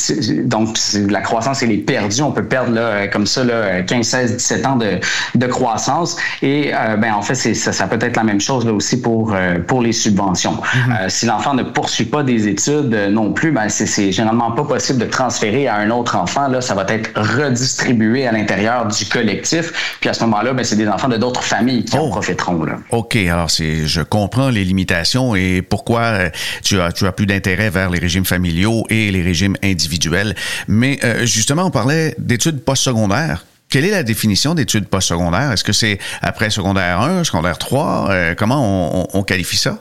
donc 0.45 0.77
la 1.09 1.21
croissance, 1.21 1.63
elle 1.63 1.73
est 1.73 1.79
perdue. 1.79 2.23
On 2.23 2.33
peut 2.33 2.45
perdre 2.45 2.73
là, 2.73 3.09
comme 3.09 3.27
ça 3.27 3.45
là, 3.45 3.83
15, 3.83 4.07
16, 4.07 4.37
17 4.37 4.67
ans 4.67 4.77
de, 4.77 5.01
de 5.35 5.47
croissance. 5.47 6.17
Et 6.43 6.73
euh, 6.75 6.97
ben 6.97 7.13
en 7.13 7.23
fait, 7.23 7.35
ça, 7.35 7.73
ça 7.73 7.87
peut 7.87 7.99
être 8.01 8.17
la 8.17 8.25
même 8.25 8.41
chose 8.41 8.65
là 8.65 8.73
aussi 8.73 9.01
pour 9.01 9.33
euh, 9.35 9.59
pour 9.67 9.83
les 9.83 9.93
subventions. 9.93 10.57
Mm-hmm. 10.57 11.09
si 11.09 11.27
l'enfant 11.27 11.55
ne 11.55 11.63
poursuit 11.63 12.05
pas 12.05 12.23
des 12.23 12.49
études 12.49 12.95
non 13.11 13.33
plus, 13.33 13.53
ben 13.53 13.69
c'est 13.69 14.13
généralement 14.13 14.53
pas 14.53 14.63
possible 14.63 14.76
possible 14.77 14.99
de 14.99 15.07
transférer 15.07 15.69
à 15.69 15.77
un 15.77 15.89
autre 15.89 16.17
enfant, 16.17 16.49
là, 16.49 16.61
ça 16.61 16.75
va 16.75 16.85
être 16.91 17.11
redistribué 17.19 18.27
à 18.27 18.33
l'intérieur 18.33 18.87
du 18.87 19.07
collectif. 19.07 19.97
Puis 20.01 20.11
à 20.11 20.13
ce 20.13 20.23
moment-là, 20.25 20.53
ben, 20.53 20.67
c'est 20.67 20.77
des 20.77 20.87
enfants 20.87 21.09
de 21.09 21.17
d'autres 21.17 21.43
familles 21.43 21.83
qui 21.87 21.97
en 21.97 22.03
oh. 22.03 22.11
profiteront. 22.11 22.63
Là. 22.63 22.75
OK, 22.91 23.17
alors 23.17 23.51
c'est, 23.51 23.87
je 23.87 24.03
comprends 24.03 24.51
les 24.51 24.65
limitations 24.65 25.35
et 25.35 25.63
pourquoi 25.63 26.01
euh, 26.01 26.29
tu 26.63 26.79
as, 26.79 26.93
tu 26.93 27.07
as 27.07 27.13
plus 27.13 27.25
d'intérêt 27.25 27.71
vers 27.71 27.89
les 27.89 27.99
régimes 27.99 28.27
familiaux 28.27 28.85
et 28.91 29.11
les 29.11 29.23
régimes 29.23 29.57
individuels. 29.65 30.35
Mais 30.69 30.99
euh, 31.05 31.25
justement, 31.25 31.65
on 31.65 31.71
parlait 31.71 32.15
d'études 32.19 32.63
postsecondaires. 32.63 33.47
Quelle 33.71 33.87
est 33.87 33.91
la 33.91 34.03
définition 34.03 34.55
d'études 34.55 34.89
postsecondaires? 34.89 35.53
Est-ce 35.53 35.65
que 35.65 35.73
c'est 35.73 35.99
après 36.21 36.51
secondaire 36.51 37.01
1, 37.01 37.25
secondaire 37.25 37.57
3? 37.57 38.09
Euh, 38.11 38.35
comment 38.37 38.61
on, 38.61 39.01
on, 39.15 39.21
on 39.21 39.23
qualifie 39.23 39.57
ça? 39.57 39.79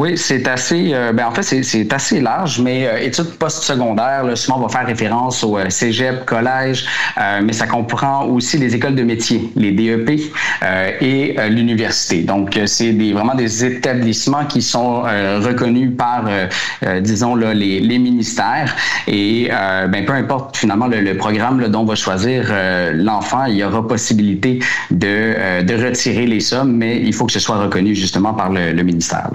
Oui, 0.00 0.16
c'est 0.16 0.48
assez. 0.48 0.94
Euh, 0.94 1.12
ben 1.12 1.26
en 1.26 1.30
fait, 1.30 1.42
c'est 1.42 1.92
assez 1.92 2.22
large, 2.22 2.58
mais 2.58 2.86
euh, 2.86 2.96
études 3.04 3.36
postsecondaires, 3.38 4.24
là, 4.24 4.34
souvent 4.34 4.56
on 4.56 4.62
va 4.62 4.70
faire 4.70 4.86
référence 4.86 5.44
au 5.44 5.58
euh, 5.58 5.68
cégep, 5.68 6.24
collège, 6.24 6.86
euh, 7.18 7.42
mais 7.44 7.52
ça 7.52 7.66
comprend 7.66 8.24
aussi 8.24 8.56
les 8.56 8.74
écoles 8.74 8.94
de 8.94 9.02
métier, 9.02 9.50
les 9.56 9.72
DEP 9.72 10.22
euh, 10.62 10.92
et 11.02 11.36
l'université. 11.50 12.22
Donc, 12.22 12.58
c'est 12.64 12.92
des, 12.92 13.12
vraiment 13.12 13.34
des 13.34 13.62
établissements 13.62 14.46
qui 14.46 14.62
sont 14.62 15.02
reconnus 15.02 15.90
par, 15.98 16.24
disons, 17.00 17.34
là, 17.34 17.52
les, 17.52 17.80
les, 17.80 17.98
ministères. 17.98 18.74
Et 19.06 19.50
ben, 19.50 20.04
peu 20.06 20.14
importe 20.14 20.56
finalement 20.56 20.86
le, 20.86 21.00
le 21.02 21.16
programme 21.16 21.60
là, 21.60 21.68
dont 21.68 21.84
va 21.84 21.94
choisir 21.94 22.50
l'enfant, 22.94 23.44
il 23.44 23.56
y 23.56 23.64
aura 23.64 23.86
possibilité 23.86 24.60
de, 24.90 25.62
de 25.62 25.86
retirer 25.86 26.26
les 26.26 26.40
sommes, 26.40 26.74
mais 26.74 26.98
il 27.00 27.12
faut 27.12 27.26
que 27.26 27.32
ce 27.32 27.40
soit 27.40 27.58
reconnu 27.58 27.94
justement 27.94 28.32
par 28.32 28.50
le, 28.50 28.72
le 28.72 28.82
ministère. 28.82 29.28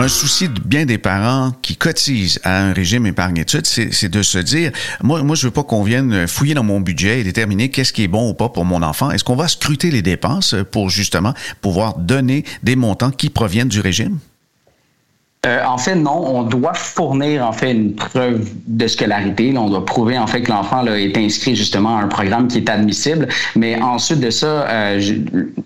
Un 0.00 0.06
souci 0.06 0.48
de 0.48 0.60
bien 0.60 0.86
des 0.86 0.96
parents 0.96 1.50
qui 1.60 1.74
cotisent 1.74 2.38
à 2.44 2.62
un 2.62 2.72
régime 2.72 3.04
épargne-études, 3.04 3.66
c'est 3.66 4.08
de 4.08 4.22
se 4.22 4.38
dire, 4.38 4.70
moi, 5.02 5.24
moi, 5.24 5.34
je 5.34 5.48
veux 5.48 5.50
pas 5.50 5.64
qu'on 5.64 5.82
vienne 5.82 6.28
fouiller 6.28 6.54
dans 6.54 6.62
mon 6.62 6.80
budget 6.80 7.18
et 7.18 7.24
déterminer 7.24 7.68
qu'est-ce 7.72 7.92
qui 7.92 8.04
est 8.04 8.08
bon 8.08 8.30
ou 8.30 8.34
pas 8.34 8.48
pour 8.48 8.64
mon 8.64 8.82
enfant. 8.82 9.10
Est-ce 9.10 9.24
qu'on 9.24 9.34
va 9.34 9.48
scruter 9.48 9.90
les 9.90 10.00
dépenses 10.00 10.54
pour 10.70 10.88
justement 10.88 11.34
pouvoir 11.60 11.98
donner 11.98 12.44
des 12.62 12.76
montants 12.76 13.10
qui 13.10 13.28
proviennent 13.28 13.68
du 13.68 13.80
régime? 13.80 14.18
Euh, 15.46 15.64
en 15.64 15.78
fait, 15.78 15.94
non. 15.94 16.24
On 16.26 16.42
doit 16.42 16.74
fournir 16.74 17.46
en 17.46 17.52
fait 17.52 17.70
une 17.70 17.94
preuve 17.94 18.48
de 18.66 18.86
scolarité. 18.88 19.54
on 19.56 19.68
doit 19.70 19.84
prouver 19.84 20.18
en 20.18 20.26
fait 20.26 20.42
que 20.42 20.50
l'enfant 20.50 20.84
est 20.86 21.16
inscrit 21.16 21.54
justement 21.54 21.96
à 21.96 22.02
un 22.02 22.08
programme 22.08 22.48
qui 22.48 22.58
est 22.58 22.68
admissible. 22.68 23.28
Mais 23.54 23.80
ensuite 23.80 24.18
de 24.18 24.30
ça, 24.30 24.46
euh, 24.68 25.00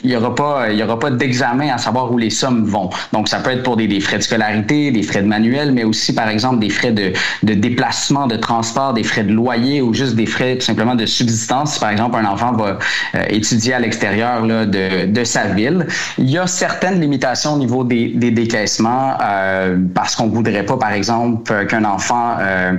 il 0.04 0.10
y 0.10 0.14
aura 0.14 0.34
pas, 0.34 0.70
il 0.70 0.78
y 0.78 0.82
aura 0.82 0.98
pas 0.98 1.10
d'examen 1.10 1.70
à 1.72 1.78
savoir 1.78 2.12
où 2.12 2.18
les 2.18 2.28
sommes 2.28 2.64
vont. 2.64 2.90
Donc, 3.12 3.28
ça 3.28 3.38
peut 3.38 3.50
être 3.50 3.62
pour 3.62 3.76
des, 3.76 4.00
frais 4.00 4.18
de 4.18 4.22
scolarité, 4.22 4.90
des 4.90 5.02
frais 5.02 5.22
de 5.22 5.26
manuel, 5.26 5.72
mais 5.72 5.84
aussi 5.84 6.14
par 6.14 6.28
exemple 6.28 6.58
des 6.58 6.70
frais 6.70 6.92
de, 6.92 7.12
déplacement, 7.42 8.26
de 8.26 8.36
transport, 8.36 8.92
des 8.92 9.04
frais 9.04 9.24
de 9.24 9.32
loyer 9.32 9.80
ou 9.80 9.94
juste 9.94 10.16
des 10.16 10.26
frais 10.26 10.56
tout 10.56 10.66
simplement 10.66 10.94
de 10.94 11.06
subsistance. 11.06 11.74
Si 11.74 11.80
par 11.80 11.90
exemple 11.90 12.18
un 12.18 12.26
enfant 12.26 12.52
va 12.52 12.78
euh, 13.14 13.24
étudier 13.30 13.72
à 13.72 13.78
l'extérieur 13.78 14.42
de, 14.42 15.06
de 15.06 15.24
sa 15.24 15.46
ville, 15.46 15.86
il 16.18 16.28
y 16.28 16.36
a 16.36 16.46
certaines 16.46 17.00
limitations 17.00 17.54
au 17.54 17.58
niveau 17.58 17.84
des, 17.84 18.08
des. 18.08 18.42
Euh, 18.52 19.61
parce 19.94 20.16
qu'on 20.16 20.28
voudrait 20.28 20.64
pas, 20.64 20.76
par 20.76 20.92
exemple, 20.92 21.66
qu'un 21.66 21.84
enfant 21.84 22.36
euh, 22.40 22.72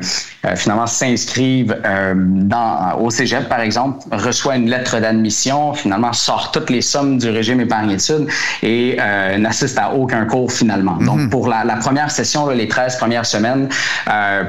euh, 0.45 0.55
finalement 0.55 0.87
s'inscrive 0.87 1.75
euh, 1.85 2.13
dans 2.15 2.97
au 2.99 3.09
cégep, 3.09 3.47
par 3.49 3.61
exemple, 3.61 3.99
reçoit 4.11 4.55
une 4.55 4.69
lettre 4.69 4.99
d'admission, 4.99 5.73
finalement 5.73 6.13
sort 6.13 6.51
toutes 6.51 6.69
les 6.69 6.81
sommes 6.81 7.17
du 7.17 7.29
régime 7.29 7.61
épargne-études 7.61 8.27
et 8.61 8.97
n'assiste 9.37 9.77
à 9.77 9.93
aucun 9.93 10.25
cours 10.25 10.51
finalement. 10.51 10.97
Donc, 10.97 11.19
mhm. 11.19 11.29
pour 11.29 11.47
la, 11.47 11.63
première 11.77 12.11
session, 12.11 12.49
les 12.49 12.67
13 12.67 12.97
premières 12.97 13.25
semaines, 13.25 13.69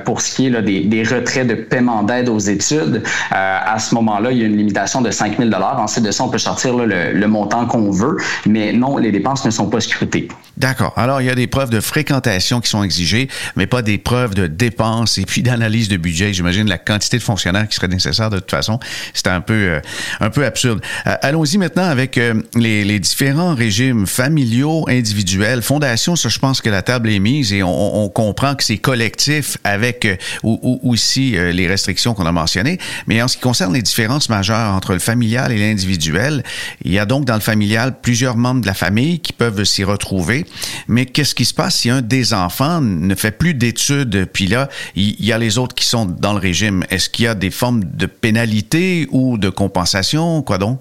pour 0.05 0.21
ce 0.21 0.35
qui 0.35 0.47
est 0.47 0.63
des, 0.63 1.03
retraits 1.03 1.47
de 1.47 1.55
paiement 1.55 2.03
d'aide 2.03 2.29
aux 2.29 2.39
études, 2.39 3.03
à 3.31 3.79
ce 3.79 3.95
moment-là, 3.95 4.31
il 4.33 4.39
y 4.39 4.43
a 4.43 4.47
une 4.47 4.57
limitation 4.57 5.01
de 5.01 5.11
5 5.11 5.39
000 5.39 5.51
Ensuite 5.55 6.05
de 6.05 6.11
ça, 6.11 6.25
on 6.25 6.29
peut 6.29 6.39
sortir 6.39 6.75
le, 6.77 7.13
le 7.13 7.29
montant 7.29 7.67
qu'on 7.67 7.91
veut, 7.91 8.17
mais 8.47 8.73
non, 8.73 8.97
les 8.97 9.13
dépenses 9.13 9.45
ne 9.45 9.51
sont 9.51 9.69
pas 9.69 9.81
scrutées. 9.81 10.29
D'accord. 10.57 10.93
Alors, 10.97 11.21
il 11.21 11.27
y 11.27 11.31
a 11.31 11.35
des 11.35 11.49
preuves 11.49 11.71
de 11.71 11.81
fréquentation 11.81 12.61
qui 12.61 12.71
sont 12.71 12.85
exigées, 12.85 13.29
mais 13.57 13.67
pas 13.67 13.83
des 13.83 13.99
preuves 13.99 14.35
de 14.35 14.47
dépenses 14.47 15.19
et 15.19 15.25
puis 15.25 15.43
d'analyse 15.43 15.89
de 15.89 15.97
budget. 15.97 16.33
J'imagine 16.33 16.69
la 16.69 16.79
quantité 16.79 17.19
de 17.19 17.23
fonctionnaires 17.25 17.69
qui 17.69 17.75
serait 17.75 17.89
nécessaire 17.89 18.31
de 18.31 18.39
toute 18.39 18.53
façon. 18.53 18.79
C'est 19.15 19.27
un 19.27 19.41
peu, 19.41 19.55
euh, 19.55 19.81
un 20.21 20.31
peu 20.31 20.45
absurde. 20.45 20.81
Euh, 21.09 21.17
allons-y 21.23 21.59
maintenant 21.59 21.85
avec 21.85 22.19
euh, 22.19 22.35
les, 22.55 23.01
différents 23.01 23.55
régimes 23.55 24.07
familiaux, 24.07 24.85
individuels, 24.89 25.61
fondations. 25.61 26.15
Ça, 26.15 26.29
je 26.29 26.39
pense 26.39 26.61
que 26.61 26.71
la 26.71 26.83
table 26.83 27.11
est 27.11 27.19
mise 27.19 27.53
et 27.53 27.63
on, 27.63 28.09
comprend 28.15 28.55
que 28.55 28.63
c'est 28.63 28.79
collectif 28.79 29.57
avec 29.65 30.07
ou, 30.45 30.61
ou, 30.63 30.93
aussi 30.93 31.33
les 31.33 31.67
restrictions 31.67 32.15
qu'on 32.15 32.27
a 32.27 32.33
mentionnées. 32.33 32.79
Mais 33.09 33.21
en 33.23 33.29
ce 33.29 33.37
qui 33.37 33.43
concerne 33.43 33.73
les 33.75 33.83
différences 33.83 34.29
majeures 34.29 34.73
entre 34.73 34.93
le 34.93 34.99
familial 35.01 35.51
et 35.51 35.59
l'individuel, 35.59 36.45
il 36.85 36.93
y 36.93 36.99
a 36.99 37.07
donc 37.07 37.25
dans 37.25 37.35
le 37.35 37.41
familial 37.41 37.97
plusieurs 38.01 38.37
membres 38.37 38.61
de 38.61 38.67
la 38.67 38.75
famille 38.75 39.19
qui 39.19 39.33
peuvent 39.33 39.65
s'y 39.65 39.83
retrouver. 39.83 40.44
Mais 40.89 41.07
qu'est-ce 41.07 41.35
qui 41.35 41.45
se 41.45 41.55
passe 41.55 41.77
si 41.77 41.91
un 41.91 42.03
des 42.03 42.35
enfants 42.35 42.81
ne 42.81 43.15
fait 43.15 43.33
plus 43.33 43.55
d'études, 43.55 44.27
puis 44.33 44.47
là, 44.47 44.69
il 44.95 45.25
y 45.25 45.33
a 45.33 45.39
les 45.39 45.59
autres 45.59 45.75
qui 45.75 45.87
sont 45.87 46.07
dans 46.07 46.33
le 46.33 46.39
régime? 46.39 46.85
Est-ce 46.91 47.09
qu'il 47.09 47.25
y 47.25 47.29
a 47.29 47.35
des 47.35 47.51
formes 47.51 47.85
de 47.85 48.07
pénalité 48.07 49.09
ou 49.11 49.39
de 49.39 49.49
compensation? 49.49 50.43
Quoi 50.43 50.59
donc? 50.59 50.81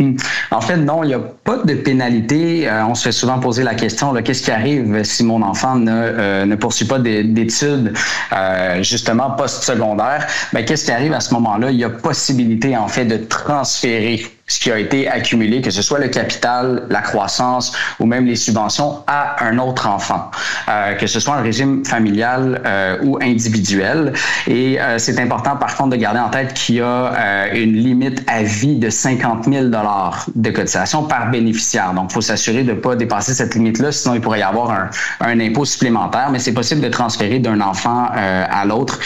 Hmm. 0.00 0.16
En 0.50 0.60
fait, 0.60 0.76
non, 0.76 1.04
il 1.04 1.08
n'y 1.08 1.14
a 1.14 1.20
pas 1.20 1.58
de 1.58 1.74
pénalité. 1.74 2.68
Euh, 2.68 2.84
on 2.86 2.96
se 2.96 3.04
fait 3.04 3.12
souvent 3.12 3.38
poser 3.38 3.62
la 3.62 3.76
question 3.76 4.12
qu'est-ce 4.12 4.42
qui 4.42 4.50
arrive 4.50 5.04
si 5.04 5.22
mon 5.22 5.40
enfant 5.42 5.76
ne, 5.76 5.92
euh, 5.92 6.56
poursuit 6.56 6.86
pas 6.86 6.98
d'études 6.98 7.92
euh, 8.32 8.82
justement 8.82 9.30
post-secondaires 9.30 10.26
Ben, 10.52 10.64
qu'est-ce 10.64 10.86
qui 10.86 10.90
arrive 10.90 11.12
à 11.12 11.20
ce 11.20 11.32
moment-là? 11.34 11.70
Il 11.70 11.78
y 11.78 11.84
a 11.84 11.90
possibilité 11.90 12.76
en 12.76 12.88
fait 12.88 13.04
de 13.04 13.18
transférer 13.18 14.26
ce 14.46 14.58
qui 14.58 14.70
a 14.70 14.78
été 14.78 15.08
accumulé, 15.08 15.62
que 15.62 15.70
ce 15.70 15.80
soit 15.80 15.98
le 15.98 16.08
capital, 16.08 16.86
la 16.90 17.00
croissance 17.00 17.72
ou 17.98 18.06
même 18.06 18.26
les 18.26 18.36
subventions 18.36 19.02
à 19.06 19.42
un 19.42 19.58
autre 19.58 19.88
enfant, 19.88 20.30
euh, 20.68 20.94
que 20.94 21.06
ce 21.06 21.18
soit 21.18 21.36
un 21.36 21.42
régime 21.42 21.84
familial 21.84 22.60
euh, 22.66 22.98
ou 23.02 23.18
individuel. 23.22 24.12
Et 24.46 24.78
euh, 24.80 24.98
c'est 24.98 25.18
important 25.18 25.56
par 25.56 25.74
contre 25.76 25.90
de 25.90 25.96
garder 25.96 26.20
en 26.20 26.28
tête 26.28 26.52
qu'il 26.52 26.76
y 26.76 26.80
a 26.80 27.54
une 27.54 27.72
limite 27.72 28.22
à 28.26 28.42
vie 28.42 28.76
de 28.76 28.90
50 28.90 29.44
000 29.44 29.66
dollars 29.66 30.26
de 30.34 30.50
cotisation 30.50 31.04
par 31.04 31.30
bénéficiaire. 31.30 31.94
Donc, 31.94 32.12
faut 32.12 32.20
s'assurer 32.20 32.64
de 32.64 32.74
pas 32.74 32.96
dépasser 32.96 33.34
cette 33.34 33.54
limite-là, 33.54 33.92
sinon 33.92 34.14
il 34.14 34.20
pourrait 34.20 34.40
y 34.40 34.42
avoir 34.42 34.70
un, 34.70 34.90
un 35.20 35.40
impôt 35.40 35.64
supplémentaire. 35.64 36.30
Mais 36.30 36.38
c'est 36.38 36.52
possible 36.52 36.80
de 36.80 36.88
transférer 36.88 37.38
d'un 37.38 37.60
enfant 37.60 38.08
à 38.14 38.64
l'autre 38.64 38.98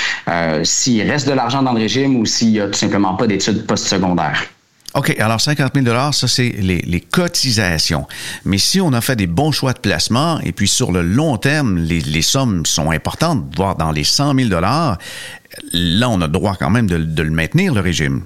s'il 0.63 1.09
reste 1.09 1.29
de 1.29 1.33
l'argent 1.33 1.63
dans 1.63 1.73
le 1.73 1.81
régime 1.81 2.17
ou 2.17 2.27
s'il 2.27 2.53
n'y 2.53 2.61
a 2.61 2.67
tout 2.67 2.75
simplement 2.79 3.15
pas 3.15 3.27
d'études 3.27 3.67
postsecondaires. 3.67 4.58
OK, 4.99 5.15
alors 5.21 5.41
50 5.41 5.75
000 5.81 6.13
ça, 6.13 6.27
c'est 6.27 6.49
les, 6.49 6.81
les, 6.81 7.01
cotisations. 7.01 8.09
Mais 8.45 8.59
si 8.59 8.81
on 8.81 8.93
a 8.93 9.01
fait 9.01 9.15
des 9.15 9.29
bons 9.29 9.53
choix 9.53 9.73
de 9.73 9.79
placement 9.79 10.41
et 10.41 10.51
puis 10.51 10.67
sur 10.67 10.91
le 10.91 11.03
long 11.03 11.37
terme, 11.37 11.79
les, 11.79 12.23
sommes 12.23 12.67
sont 12.67 12.91
importantes, 12.91 13.45
voire 13.55 13.77
dans 13.77 13.93
les 13.93 14.03
100 14.03 14.35
000 14.35 14.49
là, 14.61 14.99
on 16.11 16.21
a 16.21 16.27
droit 16.27 16.57
quand 16.59 16.71
même 16.71 16.89
de, 16.89 16.99
de 16.99 17.23
le 17.23 17.31
maintenir, 17.31 17.75
le 17.75 17.81
régime. 17.81 18.25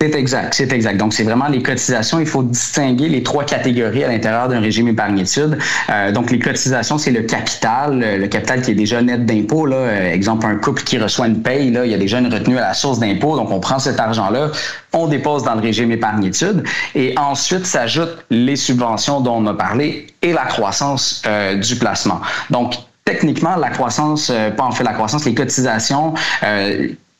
C'est 0.00 0.14
exact, 0.14 0.54
c'est 0.54 0.72
exact. 0.72 0.96
Donc, 0.96 1.12
c'est 1.12 1.24
vraiment 1.24 1.48
les 1.48 1.60
cotisations. 1.60 2.20
Il 2.20 2.26
faut 2.26 2.44
distinguer 2.44 3.08
les 3.08 3.24
trois 3.24 3.42
catégories 3.42 4.04
à 4.04 4.08
l'intérieur 4.08 4.46
d'un 4.46 4.60
régime 4.60 4.86
épargne-études. 4.86 5.58
Euh, 5.90 6.12
donc, 6.12 6.30
les 6.30 6.38
cotisations, 6.38 6.98
c'est 6.98 7.10
le 7.10 7.22
capital, 7.22 7.98
le 7.98 8.26
capital 8.28 8.62
qui 8.62 8.70
est 8.70 8.74
déjà 8.76 9.02
net 9.02 9.26
d'impôts. 9.26 9.66
Là. 9.66 9.76
Euh, 9.76 10.12
exemple, 10.12 10.46
un 10.46 10.54
couple 10.54 10.84
qui 10.84 10.98
reçoit 10.98 11.26
une 11.26 11.42
paye, 11.42 11.72
là, 11.72 11.84
il 11.84 11.90
y 11.90 11.94
a 11.94 11.98
déjà 11.98 12.20
une 12.20 12.32
retenue 12.32 12.58
à 12.58 12.68
la 12.68 12.74
source 12.74 13.00
d'impôt. 13.00 13.34
Donc, 13.34 13.50
on 13.50 13.58
prend 13.58 13.80
cet 13.80 13.98
argent-là, 13.98 14.52
on 14.92 15.08
dépose 15.08 15.42
dans 15.42 15.56
le 15.56 15.62
régime 15.62 15.90
épargne-études. 15.90 16.62
Et 16.94 17.14
ensuite, 17.18 17.66
s'ajoutent 17.66 18.24
les 18.30 18.54
subventions 18.54 19.20
dont 19.20 19.38
on 19.38 19.46
a 19.48 19.54
parlé 19.54 20.06
et 20.22 20.32
la 20.32 20.44
croissance 20.44 21.22
euh, 21.26 21.56
du 21.56 21.74
placement. 21.74 22.20
Donc, 22.50 22.74
techniquement, 23.04 23.56
la 23.56 23.70
croissance, 23.70 24.30
pas 24.56 24.62
en 24.62 24.70
fait 24.70 24.84
la 24.84 24.92
croissance, 24.92 25.24
les 25.24 25.34
cotisations 25.34 26.14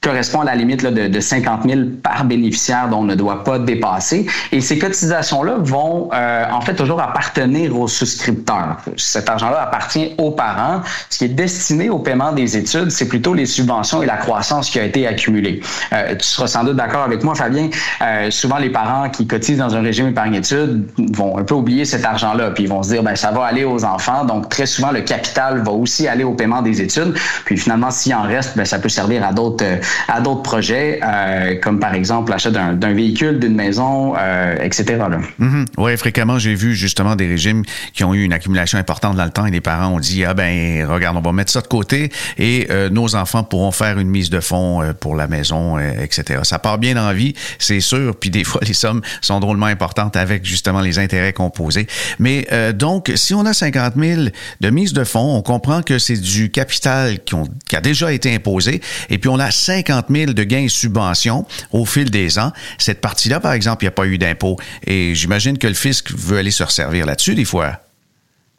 correspond 0.00 0.40
à 0.40 0.44
la 0.44 0.54
limite 0.54 0.82
là, 0.82 0.92
de, 0.92 1.08
de, 1.08 1.20
50 1.20 1.64
000 1.68 1.80
par 2.02 2.24
bénéficiaire 2.24 2.88
dont 2.88 2.98
on 2.98 3.04
ne 3.04 3.16
doit 3.16 3.42
pas 3.42 3.58
dépasser. 3.58 4.26
Et 4.52 4.60
ces 4.60 4.78
cotisations-là 4.78 5.56
vont 5.58 6.10
euh, 6.14 6.44
en 6.50 6.60
fait 6.60 6.74
toujours 6.74 7.00
appartenir 7.00 7.76
aux 7.78 7.88
souscripteurs. 7.88 8.76
Cet 8.96 9.28
argent-là 9.28 9.60
appartient 9.60 10.14
aux 10.18 10.30
parents. 10.30 10.82
Ce 11.10 11.18
qui 11.18 11.24
est 11.24 11.28
destiné 11.28 11.90
au 11.90 11.98
paiement 11.98 12.32
des 12.32 12.56
études, 12.56 12.90
c'est 12.92 13.08
plutôt 13.08 13.34
les 13.34 13.46
subventions 13.46 14.00
et 14.00 14.06
la 14.06 14.16
croissance 14.16 14.70
qui 14.70 14.78
a 14.78 14.84
été 14.84 15.04
accumulée. 15.06 15.60
Euh, 15.92 16.14
tu 16.14 16.26
seras 16.26 16.46
sans 16.46 16.62
doute 16.62 16.76
d'accord 16.76 17.02
avec 17.02 17.24
moi, 17.24 17.34
Fabien. 17.34 17.68
Euh, 18.00 18.30
souvent, 18.30 18.58
les 18.58 18.70
parents 18.70 19.10
qui 19.10 19.26
cotisent 19.26 19.58
dans 19.58 19.74
un 19.74 19.82
régime 19.82 20.08
épargne-études 20.08 20.88
vont 21.12 21.38
un 21.38 21.42
peu 21.42 21.54
oublier 21.54 21.84
cet 21.84 22.04
argent-là, 22.04 22.52
puis 22.52 22.64
ils 22.64 22.68
vont 22.68 22.84
se 22.84 22.90
dire, 22.90 23.02
ben 23.02 23.16
ça 23.16 23.32
va 23.32 23.44
aller 23.44 23.64
aux 23.64 23.84
enfants. 23.84 24.24
Donc, 24.24 24.48
très 24.48 24.66
souvent, 24.66 24.92
le 24.92 25.00
capital 25.00 25.64
va 25.64 25.72
aussi 25.72 26.06
aller 26.06 26.24
au 26.24 26.34
paiement 26.34 26.62
des 26.62 26.80
études. 26.80 27.14
Puis 27.44 27.56
finalement, 27.56 27.90
s'il 27.90 28.14
en 28.14 28.22
reste, 28.22 28.56
ben, 28.56 28.64
ça 28.64 28.78
peut 28.78 28.88
servir 28.88 29.26
à 29.26 29.32
d'autres 29.32 29.64
à 30.08 30.20
d'autres 30.20 30.42
projets, 30.42 31.00
euh, 31.02 31.56
comme 31.60 31.80
par 31.80 31.94
exemple 31.94 32.30
l'achat 32.30 32.50
d'un 32.50 32.92
véhicule, 32.92 33.38
d'une 33.38 33.54
maison, 33.54 34.14
euh, 34.16 34.56
etc. 34.62 34.98
Mm-hmm. 35.40 35.66
Oui, 35.76 35.96
fréquemment, 35.96 36.38
j'ai 36.38 36.54
vu 36.54 36.74
justement 36.74 37.16
des 37.16 37.26
régimes 37.26 37.62
qui 37.92 38.04
ont 38.04 38.14
eu 38.14 38.24
une 38.24 38.32
accumulation 38.32 38.78
importante 38.78 39.16
dans 39.16 39.24
le 39.24 39.30
temps 39.30 39.46
et 39.46 39.50
les 39.50 39.60
parents 39.60 39.88
ont 39.88 40.00
dit, 40.00 40.24
ah 40.24 40.34
ben, 40.34 40.86
regarde, 40.86 41.16
on 41.16 41.20
va 41.20 41.32
mettre 41.32 41.52
ça 41.52 41.60
de 41.60 41.66
côté 41.66 42.10
et 42.38 42.66
euh, 42.70 42.88
nos 42.90 43.14
enfants 43.14 43.44
pourront 43.44 43.72
faire 43.72 43.98
une 43.98 44.08
mise 44.08 44.30
de 44.30 44.40
fonds 44.40 44.82
pour 45.00 45.16
la 45.16 45.26
maison, 45.26 45.78
etc. 45.78 46.40
Ça 46.42 46.58
part 46.58 46.78
bien 46.78 46.94
la 46.94 47.12
vie, 47.12 47.34
c'est 47.58 47.80
sûr, 47.80 48.16
puis 48.16 48.30
des 48.30 48.44
fois, 48.48 48.60
les 48.66 48.72
sommes 48.72 49.02
sont 49.20 49.40
drôlement 49.40 49.66
importantes 49.66 50.16
avec 50.16 50.44
justement 50.44 50.80
les 50.80 50.98
intérêts 50.98 51.32
composés. 51.32 51.86
Mais 52.18 52.46
donc, 52.74 53.12
si 53.14 53.34
on 53.34 53.44
a 53.46 53.52
50 53.52 53.94
000 53.96 54.22
de 54.60 54.70
mise 54.70 54.92
de 54.92 55.04
fonds, 55.04 55.36
on 55.36 55.42
comprend 55.42 55.82
que 55.82 55.98
c'est 55.98 56.16
du 56.16 56.50
capital 56.50 57.18
qui, 57.24 57.34
ont, 57.34 57.46
qui 57.68 57.76
a 57.76 57.80
déjà 57.80 58.12
été 58.12 58.34
imposé 58.34 58.80
et 59.10 59.18
puis 59.18 59.28
on 59.28 59.38
a 59.38 59.50
5 59.50 59.77
50 59.78 60.06
000 60.10 60.32
de 60.32 60.44
gains 60.44 60.58
et 60.58 60.68
subventions 60.68 61.46
au 61.72 61.84
fil 61.84 62.10
des 62.10 62.38
ans. 62.38 62.52
Cette 62.78 63.00
partie-là, 63.00 63.40
par 63.40 63.52
exemple, 63.52 63.84
il 63.84 63.86
n'y 63.86 63.88
a 63.88 63.92
pas 63.92 64.06
eu 64.06 64.18
d'impôt. 64.18 64.56
Et 64.86 65.14
j'imagine 65.14 65.58
que 65.58 65.66
le 65.66 65.74
fisc 65.74 66.12
veut 66.12 66.38
aller 66.38 66.50
se 66.50 66.64
resservir 66.64 67.06
là-dessus 67.06 67.34
des 67.34 67.44
fois. 67.44 67.80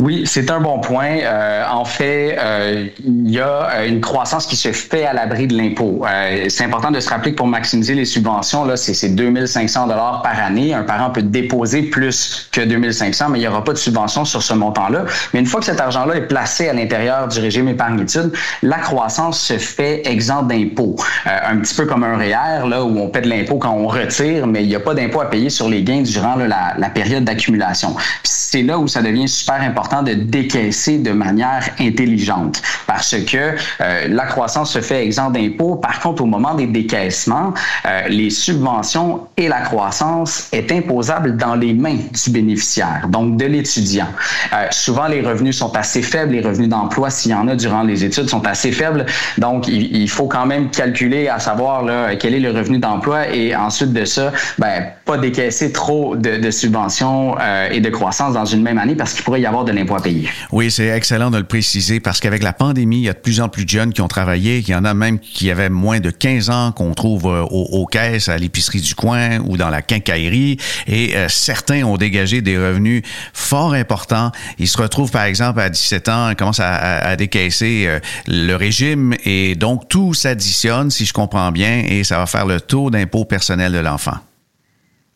Oui, 0.02 0.24
c'est 0.26 0.50
un 0.50 0.62
bon 0.62 0.80
point. 0.80 1.18
Euh, 1.24 1.66
en 1.70 1.84
fait, 1.84 2.38
euh, 2.40 2.88
il 3.04 3.32
y 3.32 3.38
a 3.42 3.70
euh, 3.70 3.86
une 3.86 4.00
croissance 4.00 4.46
qui 4.46 4.56
se 4.56 4.72
fait 4.72 5.06
à 5.06 5.12
l'abri 5.12 5.46
de 5.46 5.58
l'impôt. 5.58 6.06
c'est 6.48 6.64
important 6.64 6.90
de 6.90 7.02
se 7.02 7.10
rappeler 7.10 7.32
que 7.32 7.36
pour 7.36 7.48
maximiser 7.48 7.96
les 7.96 8.06
subventions, 8.06 8.64
là, 8.64 8.78
c'est 8.78 9.10
2500 9.10 9.88
dollars 9.88 10.22
par 10.22 10.40
année. 10.42 10.74
Un 10.74 10.84
parent 10.84 11.10
peut 11.10 11.22
déposer 11.22 11.82
plus 11.82 12.48
que 12.54 12.62
2500, 12.62 13.28
mais 13.30 13.40
il 13.40 13.42
n'y 13.42 13.48
aura 13.50 13.62
pas 13.62 13.74
de 13.74 13.78
subvention 13.78 14.24
sur 14.24 14.42
ce 14.42 14.54
montant-là. 14.54 15.04
Mais 15.34 15.42
une 15.42 15.46
fois 15.46 15.60
que 15.60 15.66
cet 15.66 15.82
argent-là 15.82 16.16
est 16.16 16.28
placé 16.28 16.70
à 16.70 16.74
l'intérieur 16.74 17.28
du 17.28 17.42
régime 17.42 17.68
épargne-études, 17.68 18.32
la 18.64 18.78
croissance 18.78 19.42
se 19.42 19.58
fait 19.58 20.08
exempt 20.08 20.44
d'impôt. 20.44 20.96
un 21.26 21.58
petit 21.58 21.76
peu 21.76 21.86
comme 21.86 22.06
un 22.06 22.16
REER, 22.16 22.70
là, 22.70 22.86
où 22.86 22.98
on 23.00 23.10
paie 23.10 23.22
de 23.22 23.30
l'impôt 23.30 23.58
quand 23.58 23.74
on 23.74 23.88
retire, 23.88 24.48
mais 24.48 24.64
il 24.64 24.70
n'y 24.70 24.76
a 24.76 24.80
pas 24.80 24.94
d'impôt 24.94 25.20
à 25.20 25.30
payer 25.30 25.50
sur 25.50 25.68
les 25.68 25.84
gains 25.84 26.04
durant 26.04 26.36
la, 26.38 26.74
la 26.78 26.90
période 26.90 27.26
d'accumulation. 27.26 27.96
C'est 28.24 28.62
là 28.62 28.80
où 28.80 28.88
ça 28.88 29.02
devient 29.02 29.28
super 29.28 29.62
important 29.62 29.89
de 30.04 30.14
décaisser 30.14 30.98
de 30.98 31.12
manière 31.12 31.70
intelligente 31.80 32.62
parce 32.88 33.16
que 33.16 33.56
euh, 33.82 34.08
la 34.08 34.26
croissance 34.26 34.72
se 34.72 34.82
fait 34.82 35.04
exempt 35.04 35.32
d'impôts. 35.32 35.76
Par 35.76 36.00
contre, 36.00 36.24
au 36.24 36.26
moment 36.26 36.56
des 36.56 36.68
décaissements, 36.68 37.54
euh, 37.86 38.08
les 38.08 38.30
subventions 38.30 39.28
et 39.38 39.48
la 39.48 39.62
croissance 39.62 40.48
est 40.52 40.72
imposable 40.72 41.38
dans 41.38 41.56
les 41.56 41.74
mains 41.74 41.98
du 41.98 42.32
bénéficiaire, 42.32 43.08
donc 43.10 43.38
de 43.38 43.46
l'étudiant. 43.46 44.08
Euh, 44.54 44.68
souvent, 44.72 45.08
les 45.08 45.22
revenus 45.22 45.58
sont 45.58 45.76
assez 45.76 46.02
faibles, 46.02 46.34
les 46.34 46.42
revenus 46.42 46.70
d'emploi, 46.70 47.10
s'il 47.10 47.32
y 47.32 47.36
en 47.36 47.48
a 47.48 47.56
durant 47.56 47.84
les 47.84 48.04
études, 48.04 48.30
sont 48.30 48.46
assez 48.48 48.72
faibles. 48.72 49.06
Donc, 49.38 49.68
il, 49.68 49.96
il 49.96 50.10
faut 50.10 50.28
quand 50.28 50.46
même 50.46 50.70
calculer 50.70 51.28
à 51.28 51.40
savoir 51.40 51.84
là, 51.84 52.16
quel 52.16 52.34
est 52.34 52.40
le 52.40 52.52
revenu 52.52 52.80
d'emploi 52.80 53.28
et 53.28 53.56
ensuite 53.56 53.94
de 53.94 54.06
ça, 54.06 54.32
ben, 54.58 54.86
pas 55.10 55.18
décaisser 55.18 55.72
trop 55.72 56.16
de, 56.16 56.52
subventions 56.52 57.36
euh, 57.42 57.68
et 57.72 57.80
de 57.80 57.90
croissance 57.90 58.36
dans 58.36 58.46
une 58.46 58.62
même 58.62 58.78
année 58.78 58.94
parce 58.94 59.14
qu'il 59.14 59.24
pourrait 59.24 59.42
y 59.42 59.46
avoir 59.48 59.66
de 59.66 59.72
l'impôt 59.72 59.96
à 59.96 60.02
payer. 60.02 60.30
Oui, 60.52 60.70
c'est 60.70 60.90
excellent 60.90 61.32
de 61.32 61.40
le 61.40 61.46
préciser 61.46 62.00
parce 62.00 62.20
qu'avec 62.20 62.44
la 62.44 62.54
pandémie, 62.54 62.98
il 62.98 63.06
y 63.06 63.10
a 63.10 63.14
de 63.14 63.18
plus 63.18 63.42
en 63.42 63.50
plus 63.50 63.66
de 63.66 63.70
jeunes 63.70 63.92
qui 63.92 64.02
ont 64.02 64.08
travaillé, 64.08 64.60
il 64.60 64.70
y 64.70 64.76
en 64.76 64.86
a 64.86 64.94
même 64.94 65.18
qui 65.18 65.50
avaient 65.50 65.72
moins 65.72 66.00
de 66.00 66.12
15 66.12 66.52
ans 66.52 66.72
qu'on 66.74 66.94
trouve 66.94 67.26
euh, 67.26 67.42
aux, 67.42 67.88
caisses, 67.88 68.30
à 68.30 68.38
l'épicerie 68.38 68.82
du 68.82 68.94
coin 68.94 69.40
ou 69.40 69.58
dans 69.58 69.70
la 69.70 69.82
quincaillerie 69.82 70.58
et 70.86 71.16
euh, 71.16 71.28
certains 71.28 71.84
ont 71.86 71.98
dégagé 71.98 72.42
des 72.42 72.60
revenus 72.60 73.02
fort 73.34 73.74
importants. 73.74 74.32
Ils 74.60 74.68
se 74.68 74.78
retrouvent 74.78 75.12
par 75.12 75.24
exemple 75.24 75.60
à 75.60 75.72
17 75.72 76.10
ans, 76.10 76.32
commencent 76.38 76.62
à, 76.62 77.16
décaisser 77.16 77.88
le 78.28 78.56
régime 78.56 79.16
et 79.26 79.56
donc 79.56 79.90
tout 79.90 80.14
s'additionne 80.14 80.92
si 80.92 81.06
je 81.06 81.14
comprends 81.14 81.52
bien 81.52 81.84
et 81.88 82.04
ça 82.04 82.20
va 82.20 82.28
faire 82.28 82.46
le 82.46 82.62
taux 82.62 82.92
d'impôt 82.92 83.26
personnel 83.26 83.72
de 83.72 83.80
l'enfant. 83.80 84.20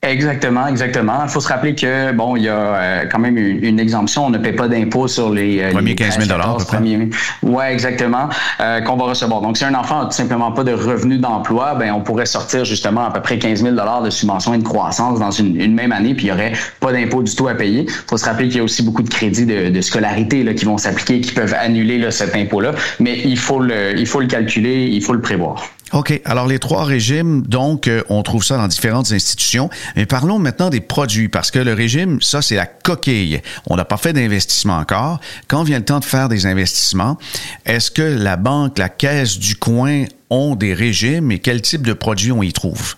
Exactement, 0.03 0.67
exactement. 0.67 1.23
Il 1.23 1.29
faut 1.29 1.39
se 1.39 1.47
rappeler 1.47 1.75
que 1.75 2.11
bon, 2.11 2.35
il 2.35 2.43
y 2.43 2.49
a 2.49 2.57
euh, 2.57 3.03
quand 3.09 3.19
même 3.19 3.37
une, 3.37 3.63
une, 3.63 3.79
exemption. 3.79 4.25
On 4.25 4.29
ne 4.29 4.37
paie 4.37 4.51
pas 4.51 4.67
d'impôt 4.67 5.07
sur 5.07 5.31
les 5.31 5.61
euh, 5.61 5.71
premiers 5.71 5.95
15 5.95 6.17
000 6.17 6.27
dollars. 6.27 6.57
Premiers... 6.57 7.09
Ouais, 7.41 7.71
exactement. 7.71 8.27
Euh, 8.59 8.81
qu'on 8.81 8.97
va 8.97 9.05
recevoir. 9.05 9.39
Donc, 9.39 9.57
si 9.57 9.63
un 9.63 9.73
enfant 9.73 10.01
n'a 10.01 10.05
tout 10.05 10.11
simplement 10.11 10.51
pas 10.51 10.65
de 10.65 10.73
revenus 10.73 11.21
d'emploi, 11.21 11.75
ben 11.75 11.93
on 11.93 12.01
pourrait 12.01 12.25
sortir 12.25 12.65
justement 12.65 13.05
à 13.05 13.11
peu 13.11 13.21
près 13.21 13.39
15 13.39 13.61
000 13.61 13.75
dollars 13.75 14.03
de 14.03 14.09
subvention 14.09 14.53
et 14.53 14.57
de 14.57 14.63
croissance 14.63 15.19
dans 15.19 15.31
une, 15.31 15.59
une 15.59 15.73
même 15.73 15.93
année, 15.93 16.13
puis 16.13 16.25
il 16.25 16.29
y 16.29 16.33
aurait 16.33 16.51
pas 16.81 16.91
d'impôt 16.91 17.23
du 17.23 17.33
tout 17.33 17.47
à 17.47 17.53
payer. 17.53 17.85
Il 17.87 18.09
faut 18.09 18.17
se 18.17 18.25
rappeler 18.25 18.49
qu'il 18.49 18.57
y 18.57 18.59
a 18.59 18.63
aussi 18.63 18.83
beaucoup 18.83 19.03
de 19.03 19.09
crédits 19.09 19.45
de, 19.45 19.69
de 19.69 19.81
scolarité 19.81 20.43
là, 20.43 20.53
qui 20.53 20.65
vont 20.65 20.77
s'appliquer, 20.77 21.21
qui 21.21 21.31
peuvent 21.31 21.55
annuler 21.57 21.97
là, 21.97 22.11
cet 22.11 22.35
impôt-là. 22.35 22.73
Mais 22.99 23.19
il 23.23 23.37
faut 23.37 23.59
le, 23.59 23.97
il 23.97 24.05
faut 24.05 24.19
le 24.19 24.27
calculer, 24.27 24.89
il 24.91 25.01
faut 25.01 25.13
le 25.13 25.21
prévoir. 25.21 25.63
OK. 25.93 26.19
Alors, 26.25 26.47
les 26.47 26.58
trois 26.58 26.86
régimes, 26.86 27.43
donc, 27.43 27.88
euh, 27.88 28.03
on 28.10 28.23
trouve 28.23 28.43
ça 28.43 28.58
dans 28.58 28.67
différentes 28.67 29.12
institutions. 29.12 29.69
Mais 29.95 30.08
parlons 30.08 30.39
maintenant 30.39 30.69
des 30.69 30.82
produits, 30.82 31.29
parce 31.29 31.51
que 31.51 31.60
le 31.60 31.73
régime, 31.73 32.19
ça, 32.21 32.41
c'est 32.41 32.56
la 32.56 32.65
coquille. 32.65 33.41
On 33.67 33.75
n'a 33.75 33.86
pas 33.86 33.97
fait 33.97 34.12
d'investissement 34.12 34.77
encore. 34.77 35.19
Quand 35.47 35.63
vient 35.63 35.77
le 35.77 35.86
temps 35.86 35.99
de 35.99 36.06
faire 36.06 36.29
des 36.29 36.47
investissements, 36.47 37.17
est-ce 37.65 37.91
que 37.91 38.01
la 38.01 38.38
banque, 38.38 38.79
la 38.79 38.89
caisse 38.89 39.38
du 39.38 39.56
coin 39.56 40.06
ont 40.32 40.56
des 40.56 40.73
régimes 40.73 41.32
et 41.32 41.38
quel 41.38 41.62
type 41.62 41.86
de 41.86 41.93
produits 41.93 42.32
on 42.32 42.41
y 42.41 42.51
trouve? 42.51 42.95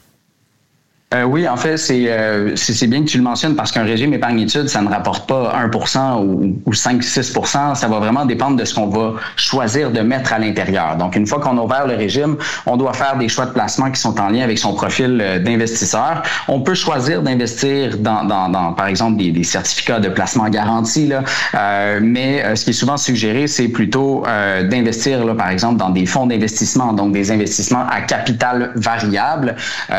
Euh, 1.16 1.24
oui, 1.24 1.48
en 1.48 1.56
fait, 1.56 1.78
c'est 1.78 2.06
euh, 2.10 2.56
bien 2.88 3.02
que 3.02 3.10
tu 3.10 3.18
le 3.18 3.24
mentionnes 3.24 3.56
parce 3.56 3.72
qu'un 3.72 3.84
régime 3.84 4.14
épargne-études, 4.14 4.68
ça 4.68 4.82
ne 4.82 4.90
rapporte 4.90 5.28
pas 5.28 5.54
1 5.56 6.18
ou, 6.18 6.60
ou 6.66 6.72
5-6% 6.72 7.76
Ça 7.76 7.88
va 7.88 8.00
vraiment 8.00 8.26
dépendre 8.26 8.58
de 8.58 8.66
ce 8.66 8.74
qu'on 8.74 8.88
va 8.88 9.14
choisir 9.38 9.92
de 9.92 10.02
mettre 10.02 10.34
à 10.34 10.40
l'intérieur. 10.40 10.98
Donc, 10.98 11.16
une 11.16 11.26
fois 11.26 11.40
qu'on 11.40 11.58
a 11.58 11.62
ouvert 11.62 11.88
le 11.88 11.96
régime, 11.96 12.36
on 12.66 12.76
doit 12.76 12.94
faire 12.94 13.18
des 13.18 13.30
choix 13.30 13.46
de 13.46 13.52
placement 13.52 13.92
qui 13.92 14.02
sont 14.02 14.20
en 14.20 14.30
lien 14.30 14.44
avec 14.44 14.58
son 14.58 14.74
profil 14.74 15.22
euh, 15.22 15.40
d'investisseur. 15.40 16.24
On 16.50 16.62
peut 16.62 16.74
choisir 16.74 17.22
d'investir 17.22 17.98
dans, 17.98 18.26
dans, 18.26 18.50
dans, 18.50 18.74
par 18.74 18.88
exemple, 18.88 19.18
des, 19.18 19.44
certificats 19.44 20.00
de 20.00 20.10
placement 20.10 20.50
garantis, 20.50 21.08
là, 21.08 21.24
euh, 21.54 22.00
mais 22.02 22.56
ce 22.56 22.64
qui 22.64 22.72
est 22.72 22.74
souvent 22.74 22.98
suggéré, 22.98 23.48
c'est 23.48 23.68
plutôt 23.68 24.24
d'investir, 24.64 25.36
par 25.36 25.50
exemple, 25.50 25.78
dans 25.78 25.92
des 25.92 26.06
fonds 26.06 26.26
d'investissement, 26.26 26.94
donc 26.94 27.12
des 27.12 27.32
investissements 27.32 27.86
à 27.88 28.02
capital 28.02 28.72
variable. 28.76 29.56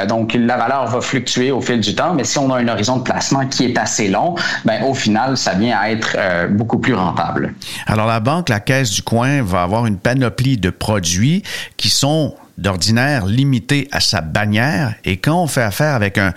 donc, 0.09 0.35
la 0.35 0.57
valeur 0.57 0.87
va 0.87 1.01
fluctuer 1.07 1.51
au 1.51 1.61
fil 1.61 1.81
du 1.81 1.95
temps, 1.95 2.15
mais 2.15 2.25
si 2.25 2.39
on 2.39 2.53
a 2.53 2.59
un 2.59 2.69
horizon 2.69 2.99
de 2.99 3.03
placement 3.03 3.47
qui 3.47 3.65
est 3.65 3.79
assez 3.79 4.09
long, 4.09 4.35
ben 4.65 4.83
au 4.85 4.95
final, 4.95 5.37
ça 5.37 5.55
vient 5.55 5.79
à 5.79 5.91
être 5.91 6.17
euh, 6.19 6.49
beaucoup 6.49 6.79
plus 6.79 6.95
rentable. 6.95 7.55
Alors 7.87 8.07
la 8.07 8.21
banque, 8.21 8.49
la 8.49 8.61
caisse 8.61 8.91
du 8.91 9.03
coin 9.03 9.43
va 9.43 9.63
avoir 9.63 9.87
une 9.87 9.99
panoplie 9.99 10.57
de 10.59 10.71
produits 10.71 11.43
qui 11.77 11.91
sont 11.91 12.35
d'ordinaire 12.59 13.27
limité 13.27 13.87
à 13.93 14.01
sa 14.01 14.23
bannière 14.23 14.95
et 15.05 15.19
quand 15.19 15.43
on 15.43 15.47
fait 15.47 15.63
affaire 15.63 15.95
avec 15.95 16.17
un, 16.17 16.33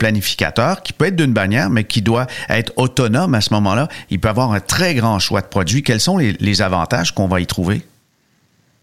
planificateur 0.00 0.82
qui 0.82 0.92
peut 0.92 1.06
être 1.06 1.14
d'une 1.14 1.32
bannière 1.32 1.70
mais 1.70 1.84
qui 1.84 2.02
doit 2.02 2.26
être 2.48 2.72
autonome 2.76 3.36
à 3.36 3.40
ce 3.40 3.54
moment-là, 3.54 3.86
il 4.10 4.18
peut 4.18 4.28
avoir 4.28 4.52
un 4.52 4.58
très 4.58 4.96
grand 4.96 5.20
choix 5.20 5.42
de 5.42 5.46
produits. 5.46 5.84
Quels 5.84 6.00
sont 6.00 6.18
les 6.18 6.62
avantages 6.62 7.14
qu'on 7.14 7.28
va 7.28 7.40
y 7.40 7.46
trouver? 7.46 7.84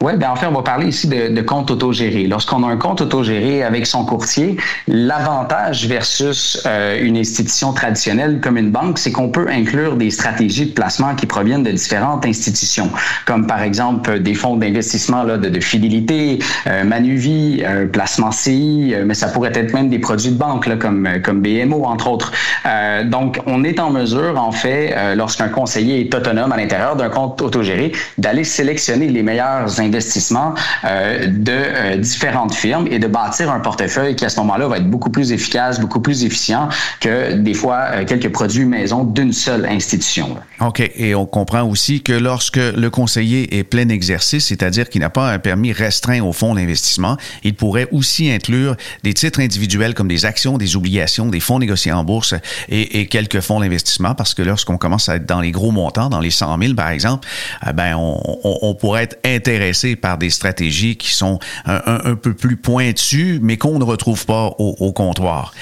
Oui, 0.03 0.15
bien 0.15 0.29
en 0.29 0.35
fait, 0.35 0.45
on 0.45 0.51
va 0.51 0.61
parler 0.61 0.89
ici 0.89 1.07
de, 1.07 1.29
de 1.29 1.41
compte 1.41 1.71
autogéré. 1.71 2.27
Lorsqu'on 2.27 2.61
a 2.63 2.67
un 2.67 2.77
compte 2.77 3.01
autogéré 3.01 3.63
avec 3.63 3.87
son 3.87 4.05
courtier, 4.05 4.55
l'avantage 4.87 5.87
versus 5.87 6.61
euh, 6.67 7.03
une 7.03 7.17
institution 7.17 7.73
traditionnelle 7.73 8.39
comme 8.39 8.57
une 8.57 8.69
banque, 8.69 8.99
c'est 8.99 9.11
qu'on 9.11 9.29
peut 9.29 9.47
inclure 9.49 9.95
des 9.95 10.11
stratégies 10.11 10.67
de 10.67 10.73
placement 10.73 11.15
qui 11.15 11.25
proviennent 11.25 11.63
de 11.63 11.71
différentes 11.71 12.27
institutions, 12.27 12.91
comme 13.25 13.47
par 13.47 13.63
exemple 13.63 14.19
des 14.19 14.35
fonds 14.35 14.55
d'investissement 14.55 15.25
de, 15.25 15.37
de 15.37 15.59
fidélité, 15.59 16.37
euh, 16.67 16.83
Manuvie, 16.83 17.63
euh, 17.65 17.87
placement 17.87 18.31
CI, 18.31 18.91
euh, 18.93 19.03
mais 19.03 19.15
ça 19.15 19.29
pourrait 19.29 19.53
être 19.55 19.73
même 19.73 19.89
des 19.89 19.97
produits 19.97 20.29
de 20.29 20.37
banque 20.37 20.67
là, 20.67 20.75
comme, 20.75 21.09
comme 21.23 21.41
BMO, 21.41 21.85
entre 21.85 22.07
autres. 22.11 22.31
Euh, 22.67 23.03
donc, 23.03 23.39
on 23.47 23.63
est 23.63 23.79
en 23.79 23.89
mesure, 23.89 24.39
en 24.39 24.51
fait, 24.51 24.93
euh, 24.95 25.15
lorsqu'un 25.15 25.49
conseiller 25.49 26.01
est 26.01 26.13
autonome 26.13 26.51
à 26.51 26.57
l'intérieur 26.57 26.95
d'un 26.95 27.09
compte 27.09 27.41
autogéré, 27.41 27.93
d'aller 28.19 28.43
sélectionner 28.43 29.07
les 29.07 29.23
meilleurs 29.23 29.79
investissement 29.87 30.53
euh, 30.83 31.27
de 31.27 31.51
euh, 31.51 31.97
différentes 31.97 32.53
firmes 32.53 32.87
et 32.87 32.99
de 32.99 33.07
bâtir 33.07 33.51
un 33.51 33.59
portefeuille 33.59 34.15
qui 34.15 34.25
à 34.25 34.29
ce 34.29 34.39
moment-là 34.41 34.67
va 34.67 34.77
être 34.77 34.89
beaucoup 34.89 35.09
plus 35.09 35.31
efficace, 35.31 35.79
beaucoup 35.79 36.01
plus 36.01 36.23
efficient 36.23 36.69
que 36.99 37.33
des 37.33 37.53
fois 37.53 37.87
euh, 37.91 38.05
quelques 38.05 38.31
produits 38.31 38.65
maison 38.65 39.03
d'une 39.03 39.33
seule 39.33 39.65
institution. 39.65 40.37
OK. 40.59 40.81
Et 40.95 41.15
on 41.15 41.25
comprend 41.25 41.63
aussi 41.63 42.01
que 42.01 42.13
lorsque 42.13 42.57
le 42.57 42.89
conseiller 42.89 43.57
est 43.57 43.63
plein 43.63 43.89
exercice, 43.89 44.47
c'est-à-dire 44.47 44.89
qu'il 44.89 45.01
n'a 45.01 45.09
pas 45.09 45.31
un 45.31 45.39
permis 45.39 45.71
restreint 45.71 46.21
au 46.21 46.33
fonds 46.33 46.55
d'investissement, 46.55 47.17
il 47.43 47.55
pourrait 47.55 47.87
aussi 47.91 48.29
inclure 48.29 48.75
des 49.03 49.13
titres 49.13 49.39
individuels 49.39 49.93
comme 49.93 50.07
des 50.07 50.25
actions, 50.25 50.57
des 50.57 50.75
obligations, 50.75 51.27
des 51.27 51.39
fonds 51.39 51.59
négociés 51.59 51.91
en 51.91 52.03
bourse 52.03 52.35
et, 52.69 53.07
quelques 53.07 53.39
fonds 53.39 53.61
d'investissement 53.61 54.15
parce 54.15 54.33
que 54.33 54.41
lorsqu'on 54.41 54.77
commence 54.77 55.07
à 55.07 55.15
être 55.15 55.25
dans 55.25 55.39
les 55.39 55.51
gros 55.51 55.71
montants, 55.71 56.09
dans 56.09 56.19
les 56.19 56.31
100 56.31 56.57
000 56.59 56.73
par 56.73 56.89
exemple, 56.89 57.27
ben 57.73 57.95
on, 57.95 58.19
on, 58.43 58.57
on 58.63 58.75
pourrait 58.75 59.03
être 59.03 59.17
intéressé 59.23 59.76
par 59.95 60.17
des 60.17 60.29
stratégies 60.29 60.95
qui 60.95 61.13
sont 61.13 61.39
un, 61.65 62.15
peu 62.15 62.33
plus 62.33 62.57
pointues, 62.57 63.39
mais 63.41 63.57
qu'on 63.57 63.79
ne 63.79 63.83
retrouve 63.83 64.25
pas 64.25 64.47
au, 64.57 64.75
au, 64.79 64.91
comptoir. 64.91 65.53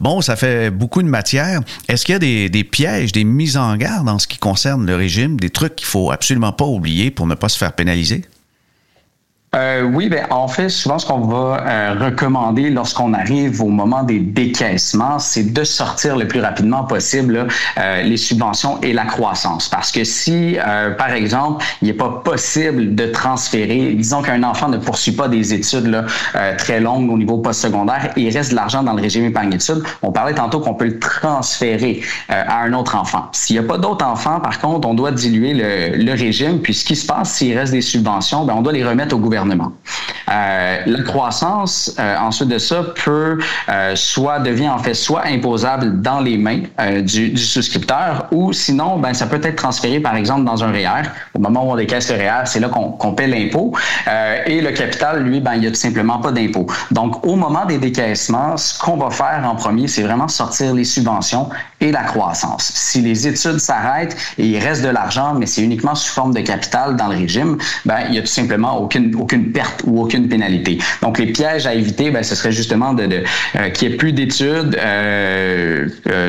Bon, 0.00 0.20
ça 0.20 0.36
fait 0.36 0.70
beaucoup 0.70 1.02
de 1.02 1.08
matière. 1.08 1.60
Est-ce 1.88 2.04
qu'il 2.04 2.14
y 2.14 2.16
a 2.16 2.18
des, 2.18 2.48
des, 2.48 2.64
pièges, 2.64 3.12
des 3.12 3.24
mises 3.24 3.56
en 3.56 3.76
garde 3.76 4.08
en 4.08 4.18
ce 4.18 4.26
qui 4.26 4.38
concerne 4.38 4.86
le 4.86 4.96
régime, 4.96 5.38
des 5.38 5.50
trucs 5.50 5.76
qu'il 5.76 5.86
faut 5.86 6.10
absolument 6.10 6.52
pas 6.52 6.64
oublier 6.66 7.10
pour 7.10 7.26
ne 7.26 7.34
pas 7.34 7.48
se 7.48 7.58
faire 7.58 7.72
pénaliser? 7.72 8.24
Euh, 9.56 9.82
oui, 9.82 10.08
ben 10.08 10.26
en 10.30 10.46
fait, 10.46 10.68
souvent 10.68 11.00
ce 11.00 11.06
qu'on 11.06 11.22
va 11.22 11.66
euh, 11.66 11.94
recommander 11.98 12.70
lorsqu'on 12.70 13.12
arrive 13.14 13.60
au 13.60 13.66
moment 13.66 14.04
des 14.04 14.20
décaissements, 14.20 15.18
c'est 15.18 15.52
de 15.52 15.64
sortir 15.64 16.16
le 16.16 16.28
plus 16.28 16.40
rapidement 16.40 16.84
possible 16.84 17.34
là, 17.34 17.46
euh, 17.78 18.02
les 18.02 18.16
subventions 18.16 18.80
et 18.80 18.92
la 18.92 19.06
croissance. 19.06 19.68
Parce 19.68 19.90
que 19.90 20.04
si, 20.04 20.56
euh, 20.56 20.92
par 20.92 21.10
exemple, 21.10 21.64
il 21.82 21.88
n'est 21.88 21.94
pas 21.94 22.22
possible 22.24 22.94
de 22.94 23.06
transférer, 23.06 23.94
disons 23.94 24.22
qu'un 24.22 24.44
enfant 24.44 24.68
ne 24.68 24.76
poursuit 24.76 25.12
pas 25.12 25.26
des 25.26 25.52
études 25.52 25.86
là, 25.86 26.04
euh, 26.36 26.56
très 26.56 26.78
longues 26.78 27.10
au 27.10 27.18
niveau 27.18 27.38
postsecondaire 27.38 28.12
et 28.16 28.20
il 28.20 28.36
reste 28.36 28.52
de 28.52 28.56
l'argent 28.56 28.84
dans 28.84 28.92
le 28.92 29.02
régime 29.02 29.24
épargne 29.24 29.52
études, 29.52 29.82
on 30.02 30.12
parlait 30.12 30.34
tantôt 30.34 30.60
qu'on 30.60 30.74
peut 30.74 30.84
le 30.84 31.00
transférer 31.00 32.02
euh, 32.30 32.44
à 32.46 32.60
un 32.62 32.72
autre 32.72 32.94
enfant. 32.94 33.24
S'il 33.32 33.58
n'y 33.58 33.64
a 33.64 33.68
pas 33.68 33.78
d'autres 33.78 34.06
enfants, 34.06 34.38
par 34.38 34.60
contre, 34.60 34.86
on 34.86 34.94
doit 34.94 35.10
diluer 35.10 35.54
le, 35.54 35.96
le, 35.96 36.12
régime. 36.12 36.60
Puis 36.60 36.74
ce 36.74 36.84
qui 36.84 36.94
se 36.94 37.04
passe, 37.04 37.32
s'il 37.32 37.58
reste 37.58 37.72
des 37.72 37.80
subventions, 37.80 38.44
ben, 38.44 38.54
on 38.56 38.62
doit 38.62 38.72
les 38.72 38.84
remettre 38.84 39.16
au 39.16 39.18
gouvernement 39.18 39.39
euh, 40.30 40.78
la 40.86 41.02
croissance, 41.02 41.94
euh, 41.98 42.16
ensuite 42.18 42.48
de 42.48 42.58
ça, 42.58 42.84
peut 43.04 43.38
euh, 43.68 43.96
soit 43.96 44.38
devient 44.38 44.68
en 44.68 44.78
fait 44.78 44.94
soit 44.94 45.26
imposable 45.26 46.00
dans 46.00 46.20
les 46.20 46.38
mains 46.38 46.60
euh, 46.78 47.02
du, 47.02 47.36
souscripteur 47.36 48.26
ou 48.30 48.52
sinon, 48.52 48.98
ben, 48.98 49.12
ça 49.12 49.26
peut 49.26 49.40
être 49.42 49.56
transféré 49.56 50.00
par 50.00 50.14
exemple 50.16 50.44
dans 50.44 50.62
un 50.62 50.70
REER. 50.70 51.08
Au 51.34 51.38
moment 51.38 51.66
où 51.66 51.72
on 51.72 51.76
décaisse 51.76 52.10
le 52.10 52.16
REER, 52.16 52.42
c'est 52.44 52.60
là 52.60 52.68
qu'on 52.68 52.92
qu 52.92 53.14
paie 53.14 53.26
l'impôt 53.26 53.74
et 54.46 54.60
le 54.60 54.70
capital, 54.72 55.22
lui, 55.22 55.40
ben, 55.40 55.54
il 55.54 55.60
n'y 55.60 55.66
a 55.66 55.70
tout 55.70 55.76
simplement 55.76 56.18
pas 56.18 56.32
d'impôt. 56.32 56.66
Donc, 56.90 57.26
au 57.26 57.36
moment 57.36 57.64
des 57.64 57.78
décaissements, 57.78 58.56
ce 58.56 58.78
qu'on 58.78 58.96
va 58.96 59.10
faire 59.10 59.42
en 59.44 59.54
premier, 59.54 59.88
c'est 59.88 60.02
vraiment 60.02 60.28
sortir 60.28 60.74
les 60.74 60.84
subventions 60.84 61.48
et 61.80 61.90
la 61.92 62.02
croissance. 62.02 62.72
Si 62.74 63.00
les 63.00 63.26
études 63.26 63.58
s'arrêtent 63.58 64.16
et 64.38 64.46
il 64.46 64.58
reste 64.58 64.82
de 64.82 64.88
l'argent, 64.88 65.34
mais 65.34 65.46
c'est 65.46 65.62
uniquement 65.62 65.94
sous 65.94 66.12
forme 66.12 66.34
de 66.34 66.40
capital 66.40 66.96
dans 66.96 67.08
le 67.08 67.16
régime, 67.16 67.58
ben, 67.84 68.00
il 68.06 68.12
n'y 68.12 68.18
a 68.18 68.22
tout 68.22 68.26
simplement 68.26 68.78
aucune 68.78 69.10
perte 69.38 69.82
ou 69.86 70.00
aucune 70.02 70.28
pénalité. 70.28 70.78
Donc, 71.02 71.18
les 71.18 71.26
pièges 71.26 71.66
à 71.66 71.74
éviter, 71.74 72.10
ben, 72.10 72.22
ce 72.22 72.34
serait 72.34 72.52
justement 72.52 72.92
de, 72.92 73.06
de 73.06 73.22
qu'il 73.74 73.88
n'y 73.88 73.94
ait 73.94 73.96
plus 73.96 74.12
d'études 74.12 74.76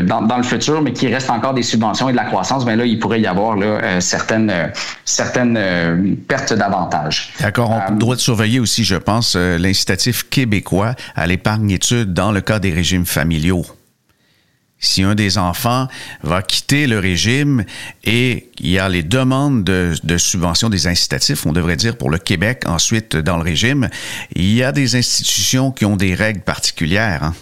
dans, 0.08 0.22
dans, 0.22 0.38
le 0.38 0.44
futur, 0.44 0.82
mais 0.82 0.94
qu'il 0.94 1.14
reste 1.14 1.30
encore 1.30 1.54
des 1.54 1.64
subventions 1.64 2.10
et 2.10 2.12
de 2.12 2.18
la 2.18 2.26
croissance. 2.26 2.66
Ben 2.66 2.78
là, 2.78 2.86
il 2.86 3.00
pourrait 3.00 3.22
y 3.22 3.28
avoir 3.28 3.56
là, 3.56 4.02
certaines, 4.02 4.54
certaines 5.06 6.18
pertes 6.28 6.54
d'avantages. 6.54 7.34
D'accord. 7.40 7.80
On 7.90 7.94
doit 7.94 8.18
surveiller 8.18 8.60
aussi, 8.60 8.84
je 8.84 8.96
pense, 8.96 9.36
l'incitatif 9.36 10.30
québécois 10.30 10.96
à 11.16 11.28
l'épargne 11.28 11.72
études 11.72 12.14
dans 12.14 12.32
le 12.32 12.42
cas 12.42 12.60
des 12.60 12.72
régimes 12.72 13.06
familiaux 13.06 13.66
si 14.82 15.04
un 15.04 15.16
des 15.16 15.38
enfants 15.38 15.88
va 16.24 16.42
quitter 16.42 16.88
le 16.88 17.00
régime 17.00 17.64
et 18.04 18.50
il 18.60 18.70
y 18.70 18.80
a 18.80 18.90
les 18.90 19.04
demandes 19.04 19.64
de, 19.64 20.18
subventions 20.18 20.70
des 20.70 20.88
incitatifs, 20.88 21.46
on 21.46 21.54
devrait 21.54 21.78
dire 21.78 21.96
pour 21.96 22.10
le 22.10 22.18
Québec 22.18 22.64
ensuite 22.66 23.16
dans 23.16 23.38
le 23.38 23.44
régime, 23.44 23.90
il 24.36 24.52
y 24.52 24.64
a 24.64 24.72
des 24.72 24.96
institutions 24.96 25.72
qui 25.72 25.86
ont 25.86 25.96
des 25.96 26.16
règles 26.16 26.42
particulières. 26.42 27.24
Hein? 27.24 27.36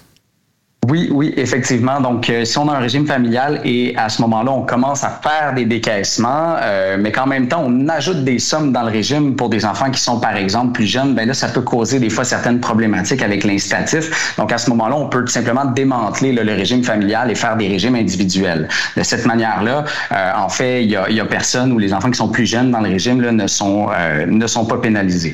Oui, 0.88 1.10
oui, 1.12 1.34
effectivement. 1.36 2.00
Donc, 2.00 2.30
euh, 2.30 2.46
si 2.46 2.58
on 2.58 2.68
a 2.70 2.76
un 2.76 2.80
régime 2.80 3.06
familial 3.06 3.62
et 3.66 3.96
à 3.98 4.08
ce 4.10 4.22
moment-là, 4.24 4.52
on 4.52 4.64
commence 4.64 5.04
à 5.04 5.10
faire 5.10 5.54
des 5.54 5.66
décaissements, 5.66 6.56
euh, 6.62 6.98
mais 7.00 7.12
qu'en 7.12 7.28
même 7.28 7.48
temps, 7.48 7.64
on 7.66 7.88
ajoute 7.90 8.24
des 8.24 8.40
sommes 8.40 8.72
dans 8.72 8.84
le 8.84 8.90
régime 8.90 9.36
pour 9.36 9.50
des 9.50 9.66
enfants 9.66 9.92
qui 9.92 10.00
sont, 10.00 10.20
par 10.20 10.36
exemple, 10.36 10.72
plus 10.72 10.88
jeunes, 10.88 11.14
ben 11.14 11.28
là, 11.28 11.34
ça 11.36 11.50
peut 11.50 11.62
causer 11.62 12.00
des 12.00 12.10
fois 12.10 12.24
certaines 12.24 12.60
problématiques 12.60 13.22
avec 13.22 13.44
l'incitatif. 13.44 14.34
Donc, 14.38 14.52
à 14.52 14.58
ce 14.58 14.70
moment-là, 14.72 14.96
on 14.96 15.10
peut 15.10 15.22
tout 15.26 15.32
simplement 15.32 15.66
démanteler 15.66 16.32
le 16.32 16.54
régime 16.54 16.84
familial 16.84 17.30
et 17.30 17.36
faire 17.36 17.56
des 17.58 17.68
régimes 17.68 17.96
individuels. 17.96 18.68
De 18.96 19.04
cette 19.04 19.26
manière-là, 19.26 19.84
euh, 20.12 20.32
en 20.38 20.50
fait, 20.50 20.84
il 20.84 20.90
y 20.90 20.96
a, 20.96 21.10
y 21.10 21.20
a, 21.20 21.26
personne 21.26 21.72
ou 21.74 21.78
les 21.78 21.94
enfants 21.94 22.10
qui 22.10 22.18
sont 22.18 22.30
plus 22.30 22.46
jeunes 22.46 22.72
dans 22.72 22.80
le 22.80 22.90
régime 22.90 23.20
ne 23.20 23.48
sont 23.48 23.90
ne 24.28 24.48
sont 24.48 24.66
pas 24.66 24.78
pénalisés. 24.78 25.34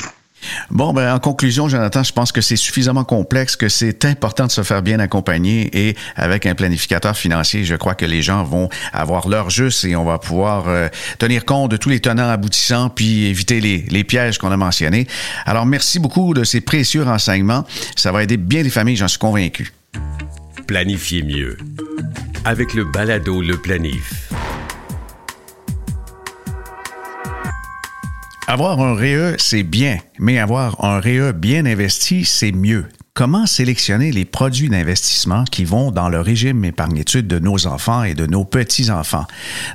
Bon, 0.69 0.93
ben, 0.93 1.13
en 1.13 1.19
conclusion, 1.19 1.67
Jonathan, 1.67 2.03
je 2.03 2.11
pense 2.11 2.31
que 2.31 2.41
c'est 2.41 2.55
suffisamment 2.55 3.03
complexe 3.03 3.55
que 3.55 3.69
c'est 3.69 4.05
important 4.05 4.47
de 4.47 4.51
se 4.51 4.63
faire 4.63 4.81
bien 4.81 4.99
accompagner 4.99 5.69
et 5.73 5.95
avec 6.15 6.45
un 6.45 6.55
planificateur 6.55 7.15
financier, 7.15 7.63
je 7.63 7.75
crois 7.75 7.95
que 7.95 8.05
les 8.05 8.21
gens 8.21 8.43
vont 8.43 8.69
avoir 8.93 9.27
leur 9.27 9.49
juste 9.49 9.85
et 9.85 9.95
on 9.95 10.05
va 10.05 10.17
pouvoir 10.17 10.67
euh, 10.67 10.87
tenir 11.19 11.45
compte 11.45 11.71
de 11.71 11.77
tous 11.77 11.89
les 11.89 11.99
tenants 11.99 12.29
aboutissants 12.29 12.89
puis 12.89 13.25
éviter 13.25 13.61
les, 13.61 13.85
les 13.89 14.03
pièges 14.03 14.37
qu'on 14.37 14.51
a 14.51 14.57
mentionnés. 14.57 15.07
Alors, 15.45 15.65
merci 15.65 15.99
beaucoup 15.99 16.33
de 16.33 16.43
ces 16.43 16.61
précieux 16.61 17.03
renseignements. 17.03 17.65
Ça 17.95 18.11
va 18.11 18.23
aider 18.23 18.37
bien 18.37 18.63
des 18.63 18.69
familles, 18.69 18.97
j'en 18.97 19.07
suis 19.07 19.19
convaincu. 19.19 19.73
Planifiez 20.67 21.23
mieux 21.23 21.57
avec 22.45 22.73
le 22.73 22.85
balado 22.85 23.41
Le 23.41 23.57
Planif. 23.57 24.29
Avoir 28.47 28.79
un 28.79 28.93
REE, 28.93 29.37
c'est 29.39 29.63
bien, 29.63 29.97
mais 30.19 30.37
avoir 30.37 30.85
un 30.85 30.99
REE 30.99 31.33
bien 31.33 31.65
investi, 31.65 32.25
c'est 32.25 32.51
mieux. 32.51 32.85
Comment 33.15 33.47
sélectionner 33.47 34.11
les 34.11 34.23
produits 34.23 34.69
d'investissement 34.69 35.45
qui 35.45 35.65
vont 35.65 35.89
dans 35.89 36.09
le 36.09 36.19
régime 36.19 36.63
épargne-études 36.63 37.25
de 37.25 37.39
nos 37.39 37.65
enfants 37.65 38.03
et 38.03 38.13
de 38.13 38.27
nos 38.27 38.45
petits-enfants? 38.45 39.25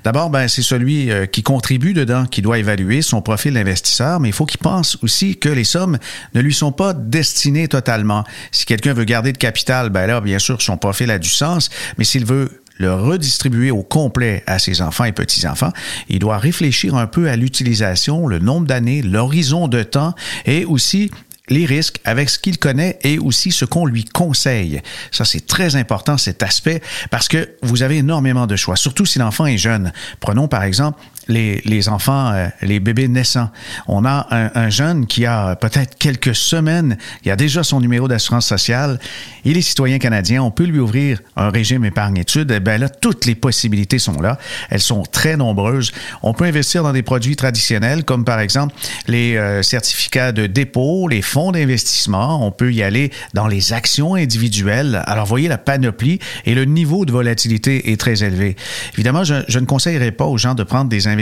D'abord, 0.05 0.31
ben, 0.31 0.47
c'est 0.47 0.63
celui 0.63 1.11
euh, 1.11 1.27
qui 1.27 1.43
contribue 1.43 1.95
dedans 1.95 2.27
qui 2.27 2.43
doit 2.43 2.61
évaluer 2.61 3.03
son 3.03 3.23
profil 3.23 3.55
d'investisseur, 3.55 4.21
mais 4.21 4.29
il 4.29 4.35
faut 4.35 4.47
qu'il 4.47 4.61
pense 4.61 4.99
aussi 5.03 5.37
que 5.37 5.49
les 5.49 5.65
sommes 5.65 5.99
ne 6.35 6.41
lui 6.41 6.55
sont 6.55 6.71
pas 6.71 6.93
destinées 6.93 7.67
totalement. 7.67 8.23
Si 8.53 8.67
quelqu'un 8.67 8.95
veut 8.95 9.05
garder 9.05 9.33
de 9.33 9.39
capital, 9.39 9.91
ben 9.91 10.07
là, 10.07 10.21
bien 10.21 10.39
sûr, 10.39 10.63
son 10.63 10.77
profil 10.77 11.11
a 11.11 11.19
du 11.19 11.31
sens, 11.31 11.71
mais 11.99 12.05
s'il 12.05 12.25
veut 12.25 12.63
le 12.81 12.95
redistribuer 12.95 13.71
au 13.71 13.83
complet 13.83 14.43
à 14.47 14.59
ses 14.59 14.81
enfants 14.81 15.05
et 15.05 15.13
petits-enfants, 15.13 15.73
il 16.09 16.19
doit 16.19 16.39
réfléchir 16.39 16.95
un 16.95 17.07
peu 17.07 17.29
à 17.29 17.37
l'utilisation, 17.37 18.27
le 18.27 18.39
nombre 18.39 18.67
d'années, 18.67 19.03
l'horizon 19.03 19.69
de 19.69 19.83
temps 19.83 20.15
et 20.47 20.65
aussi 20.65 21.11
les 21.51 21.67
risques 21.67 22.01
avec 22.05 22.31
ce 22.31 22.39
qu'il 22.39 22.59
connaît 22.59 22.99
et 23.03 23.19
aussi 23.19 23.53
ce 23.53 23.65
qu'on 23.67 23.85
lui 23.85 24.05
conseille. 24.05 24.81
Ça, 25.11 25.25
c'est 25.25 25.47
très 25.47 25.77
important, 25.77 26.17
cet 26.17 26.43
aspect, 26.43 26.81
parce 27.11 27.29
que 27.29 27.51
vous 27.63 27.83
avez 27.83 27.99
énormément 27.99 28.47
de 28.47 28.57
choix, 28.57 28.77
surtout 28.77 29.05
si 29.05 29.19
l'enfant 29.19 29.47
est 29.47 29.59
jeune. 29.59 29.93
Prenons 30.21 30.49
par 30.49 30.63
exemple 30.63 31.03
les, 31.31 31.89
enfants, 31.89 32.33
euh, 32.33 32.49
les 32.63 32.81
bébés 32.81 33.09
naissants. 33.09 33.51
On 33.89 34.05
a 34.05 34.27
un, 34.31 34.51
un 34.55 34.71
jeune 34.71 35.07
qui 35.07 35.27
a 35.27 35.57
peut-être 35.57 35.97
quelques 35.99 36.35
semaines, 36.35 36.99
il 37.25 37.31
a 37.31 37.37
déjà 37.37 37.63
son 37.63 37.81
numéro 37.81 38.09
d'assurance 38.09 38.47
sociale, 38.47 38.99
il 39.45 39.57
est 39.57 39.63
citoyen 39.63 39.99
canadien, 39.99 40.43
on 40.43 40.51
peut 40.51 40.65
lui 40.65 40.79
ouvrir 40.79 41.21
un 41.37 41.51
régime 41.51 41.85
épargne-études. 41.85 42.51
Eh 42.51 42.61
ben 42.61 42.81
là, 42.81 42.89
toutes 42.89 43.27
les 43.27 43.35
possibilités 43.35 43.99
sont 43.99 44.21
là. 44.21 44.39
Elles 44.69 44.81
sont 44.81 45.03
très 45.03 45.37
nombreuses. 45.37 45.93
On 46.23 46.35
peut 46.35 46.45
investir 46.45 46.83
dans 46.83 46.93
des 46.93 47.03
produits 47.03 47.37
traditionnels, 47.37 48.05
comme 48.05 48.25
par 48.25 48.41
exemple 48.41 48.75
les 49.07 49.37
euh, 49.37 49.63
certificats 49.63 50.33
de 50.33 50.47
dépôt, 50.47 51.09
les 51.09 51.23
fonds 51.23 51.53
d'investissement. 51.53 52.45
On 52.47 52.51
peut 52.51 52.73
y 52.73 52.83
aller 52.83 53.11
dans 53.35 53.47
les 53.47 53.73
actions 53.73 54.15
individuelles. 54.15 55.03
Alors, 55.07 55.27
voyez 55.27 55.49
la 55.49 55.59
panoplie 55.59 56.19
et 56.45 56.55
le 56.55 56.65
niveau 56.65 57.05
de 57.05 57.13
volatilité 57.13 57.93
est 57.93 58.01
très 58.01 58.25
élevé. 58.25 58.57
Évidemment, 58.95 59.25
je, 59.25 59.35
je 59.49 59.59
ne 59.59 59.67
conseillerais 59.67 60.13
pas 60.13 60.27
aux 60.27 60.39
gens 60.39 60.55
de 60.55 60.63
prendre 60.63 60.91
des 60.91 61.07
investissements 61.07 61.20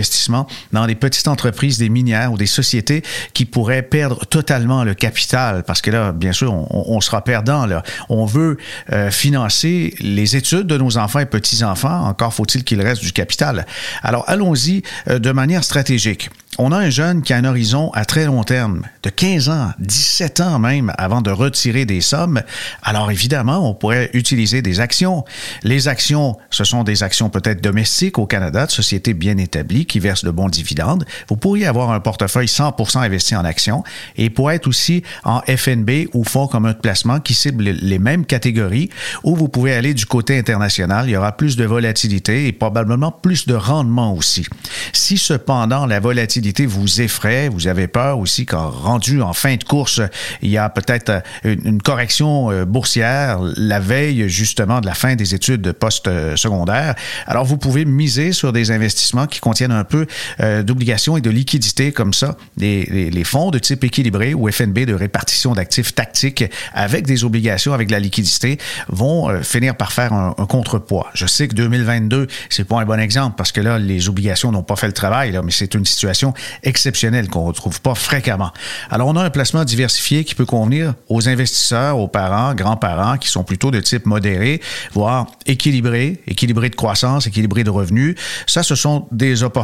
dans 0.73 0.87
des 0.87 0.95
petites 0.95 1.29
entreprises, 1.29 1.79
des 1.79 1.89
minières 1.89 2.33
ou 2.33 2.37
des 2.37 2.47
sociétés 2.47 3.03
qui 3.35 3.45
pourraient 3.45 3.83
perdre 3.83 4.25
totalement 4.27 4.85
le 4.85 4.95
capital 4.95 5.19
parce 5.67 5.81
que 5.81 5.91
là, 5.91 6.13
bien 6.13 6.33
sûr, 6.33 6.53
on, 6.53 7.01
sera 7.01 7.23
perdant. 7.23 7.67
Là. 7.67 7.83
On 8.09 8.27
veut 8.27 8.57
euh, 8.93 9.11
financer 9.11 9.95
les 10.01 10.37
études 10.37 10.67
de 10.67 10.77
nos 10.77 10.99
enfants 10.99 11.21
et 11.21 11.27
petits-enfants. 11.27 12.07
Encore 12.07 12.35
faut-il 12.35 12.65
qu'il 12.65 12.81
reste 12.81 13.03
du 13.03 13.13
capital. 13.13 13.67
Alors, 14.03 14.25
allons-y 14.27 14.83
euh, 15.09 15.19
de 15.19 15.33
manière 15.33 15.65
stratégique 15.65 16.31
on 16.61 16.73
a 16.73 16.77
un 16.77 16.91
jeune 16.91 17.23
qui 17.23 17.33
a 17.33 17.37
un 17.37 17.45
horizon 17.45 17.91
à 17.95 18.05
très 18.05 18.25
long 18.25 18.43
terme, 18.43 18.83
de 19.05 19.11
15 19.11 19.49
ans, 19.49 19.71
17 19.79 20.41
ans 20.41 20.59
même, 20.59 20.93
avant 20.99 21.23
de 21.23 21.31
retirer 21.31 21.87
des 21.87 22.01
sommes, 22.01 22.43
alors 22.83 23.13
évidemment, 23.13 23.71
on 23.71 23.75
pourrait 23.75 24.11
utiliser 24.13 24.61
des 24.61 24.81
actions. 24.81 25.25
Les 25.63 25.87
actions, 25.87 26.37
ce 26.51 26.65
sont 26.65 26.83
des 26.83 27.05
actions 27.05 27.31
peut-être 27.31 27.63
domestiques 27.63 28.19
au 28.19 28.27
Canada, 28.27 28.67
de 28.67 28.73
sociétés 28.73 29.15
bien 29.15 29.39
établies 29.39 29.87
qui 29.89 29.99
versent 29.99 30.25
de 30.25 30.31
bons 30.31 30.49
dividendes. 30.49 31.05
Vous 31.29 31.37
pourriez 31.37 31.67
avoir 31.67 31.91
un 31.91 32.01
portefeuille 32.01 32.47
100% 32.47 32.99
investi 32.99 33.35
en 33.35 33.45
actions 33.45 33.83
et 34.17 34.31
pourrait 34.31 34.57
être 34.57 34.69
aussi 34.69 35.03
en 35.25 35.41
FNB 35.41 36.09
ou 36.15 36.25
fonds 36.25 36.47
commun 36.47 36.73
de 36.73 36.79
placement 36.79 37.21
qui 37.21 37.35
ciblent 37.35 37.63
les 37.63 37.99
mêmes 37.99 38.25
catégories, 38.25 38.91
où 39.25 39.35
vous 39.35 39.49
pouvez 39.49 39.75
aller 39.75 39.95
du 39.95 40.07
côté 40.07 40.39
international. 40.39 41.09
Il 41.09 41.13
y 41.13 41.17
aura 41.17 41.33
plus 41.33 41.57
de 41.57 41.65
volatilité 41.65 42.47
et 42.47 42.53
probablement 42.53 43.11
plus 43.11 43.47
de 43.47 43.55
rendement 43.55 44.15
aussi. 44.15 44.47
Si 44.93 45.19
cependant 45.19 45.87
la 45.87 46.01
volatilité 46.01 46.67
vous 46.67 47.01
effraie, 47.01 47.49
vous 47.49 47.67
avez 47.67 47.89
peur 47.89 48.19
aussi 48.19 48.47
qu'en 48.47 48.71
rendu 48.71 49.23
en 49.23 49.33
fin 49.33 49.57
de 49.57 49.65
course, 49.65 50.01
il 50.43 50.51
y 50.51 50.59
a 50.59 50.69
peut-être 50.69 51.23
une, 51.45 51.81
correction 51.83 52.51
euh, 52.51 52.65
boursière 52.65 53.39
la 53.57 53.81
veille 53.81 54.29
justement 54.29 54.81
de 54.81 54.87
la 54.87 54.95
fin 54.95 55.15
des 55.15 55.35
études 55.35 55.73
post-secondaires. 55.73 56.95
Alors 57.27 57.45
vous 57.45 57.57
pouvez 57.57 57.85
miser 57.85 58.33
sur 58.33 58.53
des 58.53 58.71
investissements 58.71 59.27
qui 59.27 59.41
contiennent 59.41 59.68
un 59.71 59.85
peu 59.85 60.07
euh, 60.41 60.63
d'obligations 60.63 61.17
et 61.17 61.21
de 61.21 61.31
liquidités 61.31 61.93
comme 61.93 62.13
ça, 62.13 62.37
les, 62.57 63.25
fonds 63.25 63.51
de 63.51 63.59
type 63.59 63.85
équilibré 63.85 64.33
ou 64.33 64.51
FNB 64.51 64.81
de 64.81 64.95
répartition 64.95 65.53
d'actifs 65.53 65.95
tactiques 65.95 66.45
avec 66.73 67.07
des 67.07 67.25
obligations, 67.25 67.73
avec 67.75 67.89
de 67.89 67.93
la 67.93 68.01
liquidité, 68.01 68.59
vont 68.89 69.29
euh, 69.29 69.43
finir 69.43 69.77
par 69.77 69.93
faire 69.93 70.13
un, 70.13 70.35
un, 70.39 70.47
contrepoids. 70.47 71.09
Je 71.15 71.27
sais 71.27 71.49
que 71.49 71.55
2022, 71.55 72.27
c'est 72.49 72.65
pas 72.65 72.81
un 72.81 72.85
bon 72.85 72.99
exemple 72.99 73.35
parce 73.37 73.53
que 73.53 73.61
là, 73.61 73.79
les 73.79 74.09
obligations 74.09 74.53
n'ont 74.53 74.63
pas 74.63 74.77
fait 74.77 74.87
le 74.87 74.93
travail, 74.93 75.33
là, 75.33 75.43
mais 75.43 75.53
c'est 75.53 75.75
une 75.75 75.85
situation 75.85 76.33
exceptionnel 76.63 77.29
qu'on 77.29 77.43
ne 77.43 77.49
retrouve 77.49 77.81
pas 77.81 77.95
fréquemment. 77.95 78.53
Alors, 78.91 79.09
on 79.09 79.17
a 79.17 79.23
un 79.23 79.31
placement 79.31 79.65
diversifié 79.65 80.25
qui 80.25 80.35
peut 80.35 80.47
convenir 80.47 80.95
aux 81.09 81.29
investisseurs, 81.29 81.99
aux 81.99 82.09
parents, 82.09 82.55
grands-parents 82.55 83.19
qui 83.19 83.29
sont 83.29 83.45
plutôt 83.45 83.71
de 83.71 83.81
type 83.81 84.07
modéré, 84.07 84.61
voire 84.93 85.27
équilibré, 85.47 86.21
équilibré 86.27 86.71
de 86.71 86.77
croissance, 86.77 87.27
équilibré 87.27 87.65
de 87.65 87.71
revenus. 87.71 88.15
Ça, 88.47 88.63
ce 88.63 88.75
sont 88.75 89.07
des 89.13 89.43
opportunités. 89.43 89.58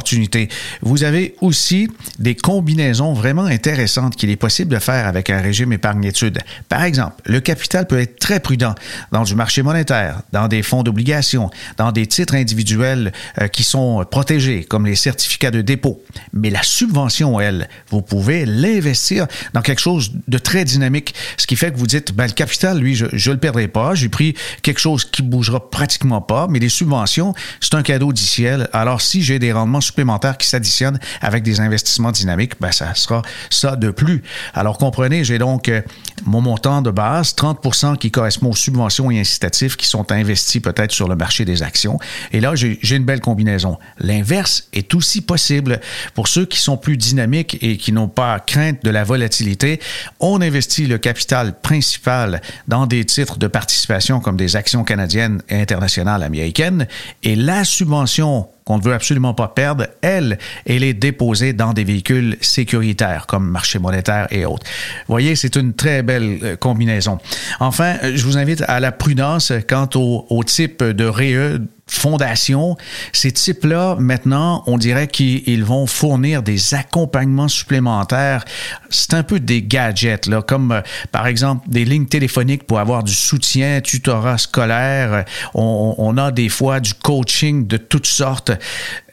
Vous 0.83 1.05
avez 1.05 1.35
aussi 1.41 1.89
des 2.19 2.35
combinaisons 2.35 3.13
vraiment 3.13 3.45
intéressantes 3.45 4.17
qu'il 4.17 4.31
est 4.31 4.37
possible 4.37 4.73
de 4.73 4.79
faire 4.79 5.07
avec 5.07 5.31
un 5.31 5.41
régime 5.41 5.73
épargne-études. 5.73 6.39
Par 6.69 6.83
exemple, 6.83 7.17
le 7.27 7.41
capital 7.41 7.87
peut 7.87 8.01
être 8.01 8.19
très 8.19 8.41
prudent 8.41 8.75
dans 9.13 9.25
du 9.25 9.35
marché 9.35 9.63
monétaire, 9.63 10.23
dans 10.33 10.49
des 10.49 10.63
fonds 10.63 10.83
d'obligation, 10.83 11.51
dans 11.77 11.93
des 11.93 12.07
titres 12.07 12.35
individuels 12.35 13.13
euh, 13.41 13.49
qui 13.49 13.63
sont 13.63 14.05
protégés, 14.11 14.65
comme 14.65 14.87
les 14.87 14.97
certificats 14.97 15.51
de 15.51 15.61
dépôt. 15.61 16.03
Mais 16.33 16.51
la 16.51 16.63
subvention, 16.63 17.41
elle, 17.41 17.69
vous 17.91 18.03
pouvez 18.03 18.47
l'investir 18.47 19.27
dans 19.53 19.63
quelque 19.63 19.81
chose 19.81 20.13
de 20.29 20.39
très 20.39 20.65
dynamique, 20.65 21.15
ce 21.37 21.47
qui 21.47 21.57
fait 21.57 21.73
que 21.73 21.79
vous 21.79 21.87
dites, 21.87 22.13
ben, 22.13 22.27
le 22.27 22.33
capital, 22.33 22.79
lui, 22.79 22.95
je 22.95 23.07
ne 23.07 23.35
le 23.35 23.41
perdrai 23.41 23.69
pas, 23.69 23.95
j'ai 23.95 24.09
pris 24.09 24.35
quelque 24.63 24.81
chose 24.81 25.05
qui 25.05 25.23
bougera 25.23 25.71
pratiquement 25.71 26.21
pas, 26.21 26.47
mais 26.49 26.59
les 26.59 26.69
subventions, 26.69 27.35
c'est 27.61 27.75
un 27.75 27.83
cadeau 27.83 28.13
du 28.13 28.23
ciel. 28.23 28.69
Alors, 28.73 29.01
si 29.01 29.23
j'ai 29.23 29.39
des 29.39 29.53
rendements 29.53 29.81
supplémentaires 29.85 30.39
qui 30.39 30.47
s'additionnent 30.47 30.99
avec 31.21 31.43
des 31.43 31.61
investissements 31.61 32.13
dynamiques, 32.13 32.55
ben, 32.61 32.73
ça 32.73 32.95
sera 32.95 33.23
ça 33.51 33.77
de 33.77 33.91
plus. 33.91 34.23
Alors, 34.55 34.79
comprenez, 34.79 35.25
j'ai 35.25 35.39
donc 35.39 35.69
euh, 35.69 35.83
mon 36.25 36.41
montant 36.41 36.83
de 36.83 36.91
base, 36.91 37.35
30% 37.35 37.99
qui 37.99 38.11
correspond 38.11 38.51
aux 38.51 38.57
subventions 38.57 39.11
et 39.11 39.21
incitatifs 39.21 39.77
qui 39.77 39.87
sont 39.87 40.11
investis 40.13 40.61
peut-être 40.61 40.93
sur 40.93 41.09
le 41.09 41.17
marché 41.17 41.45
des 41.45 41.63
actions. 41.63 41.99
Et 42.33 42.41
là, 42.41 42.55
j'ai 42.55 42.97
une 42.97 43.05
belle 43.05 43.21
combinaison. 43.21 43.79
L'inverse 43.99 44.69
est 44.73 44.95
aussi 44.95 45.21
possible 45.21 45.81
pour 46.15 46.29
ceux 46.29 46.47
qui 46.47 46.59
sont 46.59 46.77
plus 46.77 46.97
dynamiques 46.97 47.59
et 47.61 47.77
qui 47.77 47.93
n'ont 47.93 48.09
pas 48.09 48.39
crainte 48.41 48.85
de 48.85 48.91
la 48.91 49.05
volatilité, 49.05 49.81
on 50.21 50.41
investit 50.41 50.87
le 50.87 50.99
capital 50.99 51.59
principal 51.61 52.41
dans 52.69 52.87
des 52.87 53.05
titres 53.05 53.39
de 53.39 53.47
participation 53.47 54.21
comme 54.21 54.37
des 54.37 54.57
actions 54.57 54.85
canadiennes 54.85 55.43
et 55.49 55.61
internationales 55.61 56.23
américaines 56.23 56.87
et 57.23 57.37
la 57.37 57.65
subvention 57.65 58.49
qu'on 58.65 58.79
ne 58.79 58.83
veut 58.83 58.95
absolument 58.95 59.35
pas 59.35 59.49
perdre, 59.49 59.87
elle, 60.03 60.39
elle 60.67 60.83
est 60.83 60.95
déposée 60.95 61.53
dans 61.53 61.73
des 61.73 61.85
véhicules 61.85 62.37
sécuritaires 62.41 63.27
comme 63.27 63.49
marché 63.49 63.79
monétaire 63.79 64.27
et 64.31 64.45
autres. 64.47 64.67
Voyez, 65.07 65.37
c'est 65.37 65.57
une 65.57 65.75
très 65.75 66.03
belle 66.03 66.39
euh, 66.43 66.57
combinaison. 66.57 67.19
Enfin, 67.61 67.97
je 68.03 68.25
vous 68.25 68.39
invite 68.39 68.63
à 68.67 68.81
la 68.81 68.93
prudence 68.93 69.53
quant 69.69 69.89
au, 69.95 70.27
au 70.31 70.45
type 70.45 70.83
de 70.83 71.05
REE 71.05 71.59
fondations, 71.95 72.77
ces 73.13 73.33
types-là, 73.33 73.97
maintenant, 73.99 74.63
on 74.67 74.79
dirait 74.79 75.09
qu'ils 75.09 75.65
vont 75.65 75.87
fournir 75.87 76.43
des 76.43 76.75
accompagnements 76.75 77.49
supplémentaires. 77.49 78.45
C'est 78.91 79.15
un 79.15 79.23
peu 79.23 79.41
des 79.41 79.63
gadgets, 79.63 80.27
là, 80.27 80.43
comme 80.43 80.73
euh, 80.73 80.81
par 81.13 81.27
exemple 81.27 81.69
des 81.69 81.85
lignes 81.85 82.07
téléphoniques 82.07 82.65
pour 82.65 82.79
avoir 82.79 83.03
du 83.03 83.15
soutien, 83.15 83.81
tutorat 83.81 84.39
scolaire. 84.39 85.25
On, 85.55 85.95
on 85.99 86.17
a 86.17 86.31
des 86.31 86.49
fois 86.49 86.81
du 86.81 86.95
coaching 86.95 87.67
de 87.67 87.77
toutes 87.77 88.07
sortes. 88.07 88.53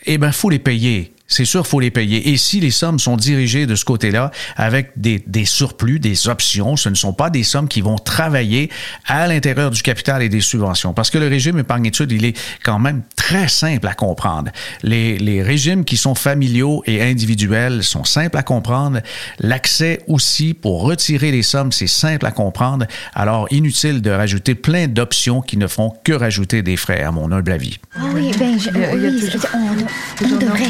Eh 0.06 0.17
bien, 0.17 0.32
faut 0.32 0.50
les 0.50 0.60
payer 0.60 1.13
c'est 1.32 1.46
sûr, 1.46 1.65
faut 1.65 1.80
les 1.80 1.91
payer. 1.91 2.30
Et 2.30 2.38
si 2.38 2.60
les 2.60 2.72
sommes 2.72 3.00
sont 3.00 3.15
dirigées 3.15 3.65
de 3.65 3.76
ce 3.76 3.86
côté-là 3.86 4.32
avec 4.58 4.91
des, 4.98 5.24
des, 5.26 5.46
surplus, 5.46 6.00
des 6.00 6.28
options, 6.28 6.76
ce 6.76 6.89
ne 6.89 6.96
sont 6.96 7.13
pas 7.13 7.30
des 7.30 7.44
sommes 7.44 7.67
qui 7.67 7.82
vont 7.82 7.98
travailler 7.98 8.70
à 9.08 9.28
l'intérieur 9.28 9.72
du 9.72 9.82
capital 9.82 10.22
et 10.22 10.30
des 10.30 10.41
subventions. 10.41 10.94
Parce 10.94 11.10
que 11.10 11.17
le 11.17 11.28
régime 11.28 11.58
épargne-études, 11.58 12.12
il 12.12 12.26
est 12.26 12.38
quand 12.63 12.80
même 12.80 13.04
très 13.15 13.48
simple 13.48 13.88
à 13.88 13.94
comprendre. 13.94 14.52
Les, 14.84 15.17
les 15.17 15.41
régimes 15.41 15.86
qui 15.86 15.96
sont 15.96 16.15
familiaux 16.15 16.84
et 16.86 17.02
individuels 17.02 17.84
sont 17.84 18.04
simples 18.04 18.38
à 18.38 18.44
comprendre. 18.44 19.00
L'accès 19.39 20.02
aussi 20.08 20.54
pour 20.54 20.82
retirer 20.82 21.32
les 21.32 21.44
sommes, 21.44 21.72
c'est 21.72 21.88
simple 21.88 22.26
à 22.26 22.32
comprendre. 22.32 22.86
Alors, 23.13 23.48
inutile 23.52 24.02
de 24.02 24.12
rajouter 24.12 24.54
plein 24.56 24.88
d'options 24.88 25.41
qui 25.41 25.56
ne 25.56 25.67
font 25.67 25.94
que 26.04 26.12
rajouter 26.12 26.62
des 26.62 26.76
frais, 26.76 27.04
à 27.04 27.12
mon 27.12 27.32
humble 27.32 27.52
avis. 27.54 27.78
Ah 27.96 28.02
oui, 28.13 28.32
ben, 28.38 28.60
je, 28.60 28.70
oui, 28.70 29.30
on, 29.54 30.26
on 30.26 30.38
devrait. 30.38 30.70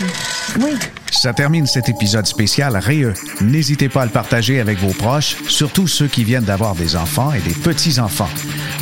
Oui. 0.59 0.71
Ça 1.11 1.33
termine 1.33 1.67
cet 1.67 1.87
épisode 1.89 2.25
spécial 2.25 2.75
REE. 2.75 3.13
N'hésitez 3.41 3.89
pas 3.89 4.03
à 4.03 4.05
le 4.05 4.11
partager 4.11 4.59
avec 4.59 4.79
vos 4.79 4.93
proches, 4.93 5.35
surtout 5.47 5.87
ceux 5.87 6.07
qui 6.07 6.23
viennent 6.23 6.45
d'avoir 6.45 6.73
des 6.73 6.95
enfants 6.95 7.31
et 7.33 7.39
des 7.39 7.53
petits-enfants. 7.53 8.29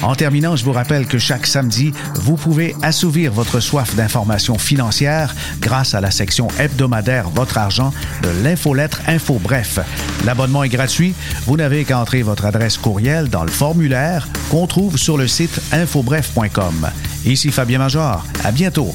En 0.02 0.16
terminant, 0.16 0.56
je 0.56 0.64
vous 0.64 0.72
rappelle 0.72 1.06
que 1.06 1.18
chaque 1.18 1.48
samedi, 1.48 1.92
vous 2.16 2.38
pouvez 2.38 2.76
assouvir 2.82 3.34
votre 3.34 3.60
soif 3.60 3.96
d'informations 3.96 4.58
financières 4.58 5.36
grâce 5.60 5.94
à 5.94 6.02
la 6.02 6.12
section 6.12 6.48
hebdomadaire 6.60 7.30
Votre 7.30 7.58
argent 7.58 7.94
de 8.22 8.30
l'infolettre 8.44 9.02
Info 9.08 9.40
Bref. 9.42 9.80
L'abonnement 10.26 10.64
est 10.64 10.70
gratuit. 10.70 11.14
Vous 11.46 11.58
n'avez 11.58 11.84
qu'à 11.84 12.00
entrer 12.00 12.22
votre 12.22 12.46
adresse 12.46 12.78
courriel 12.78 13.28
dans 13.28 13.44
le 13.44 13.52
formulaire 13.52 14.30
qu'on 14.50 14.68
trouve 14.68 14.98
sur 14.98 15.18
le 15.18 15.28
site 15.28 15.60
infobref.com. 15.72 16.90
Ici 17.26 17.52
Fabien 17.52 17.80
Major. 17.80 18.24
À 18.44 18.52
bientôt. 18.52 18.94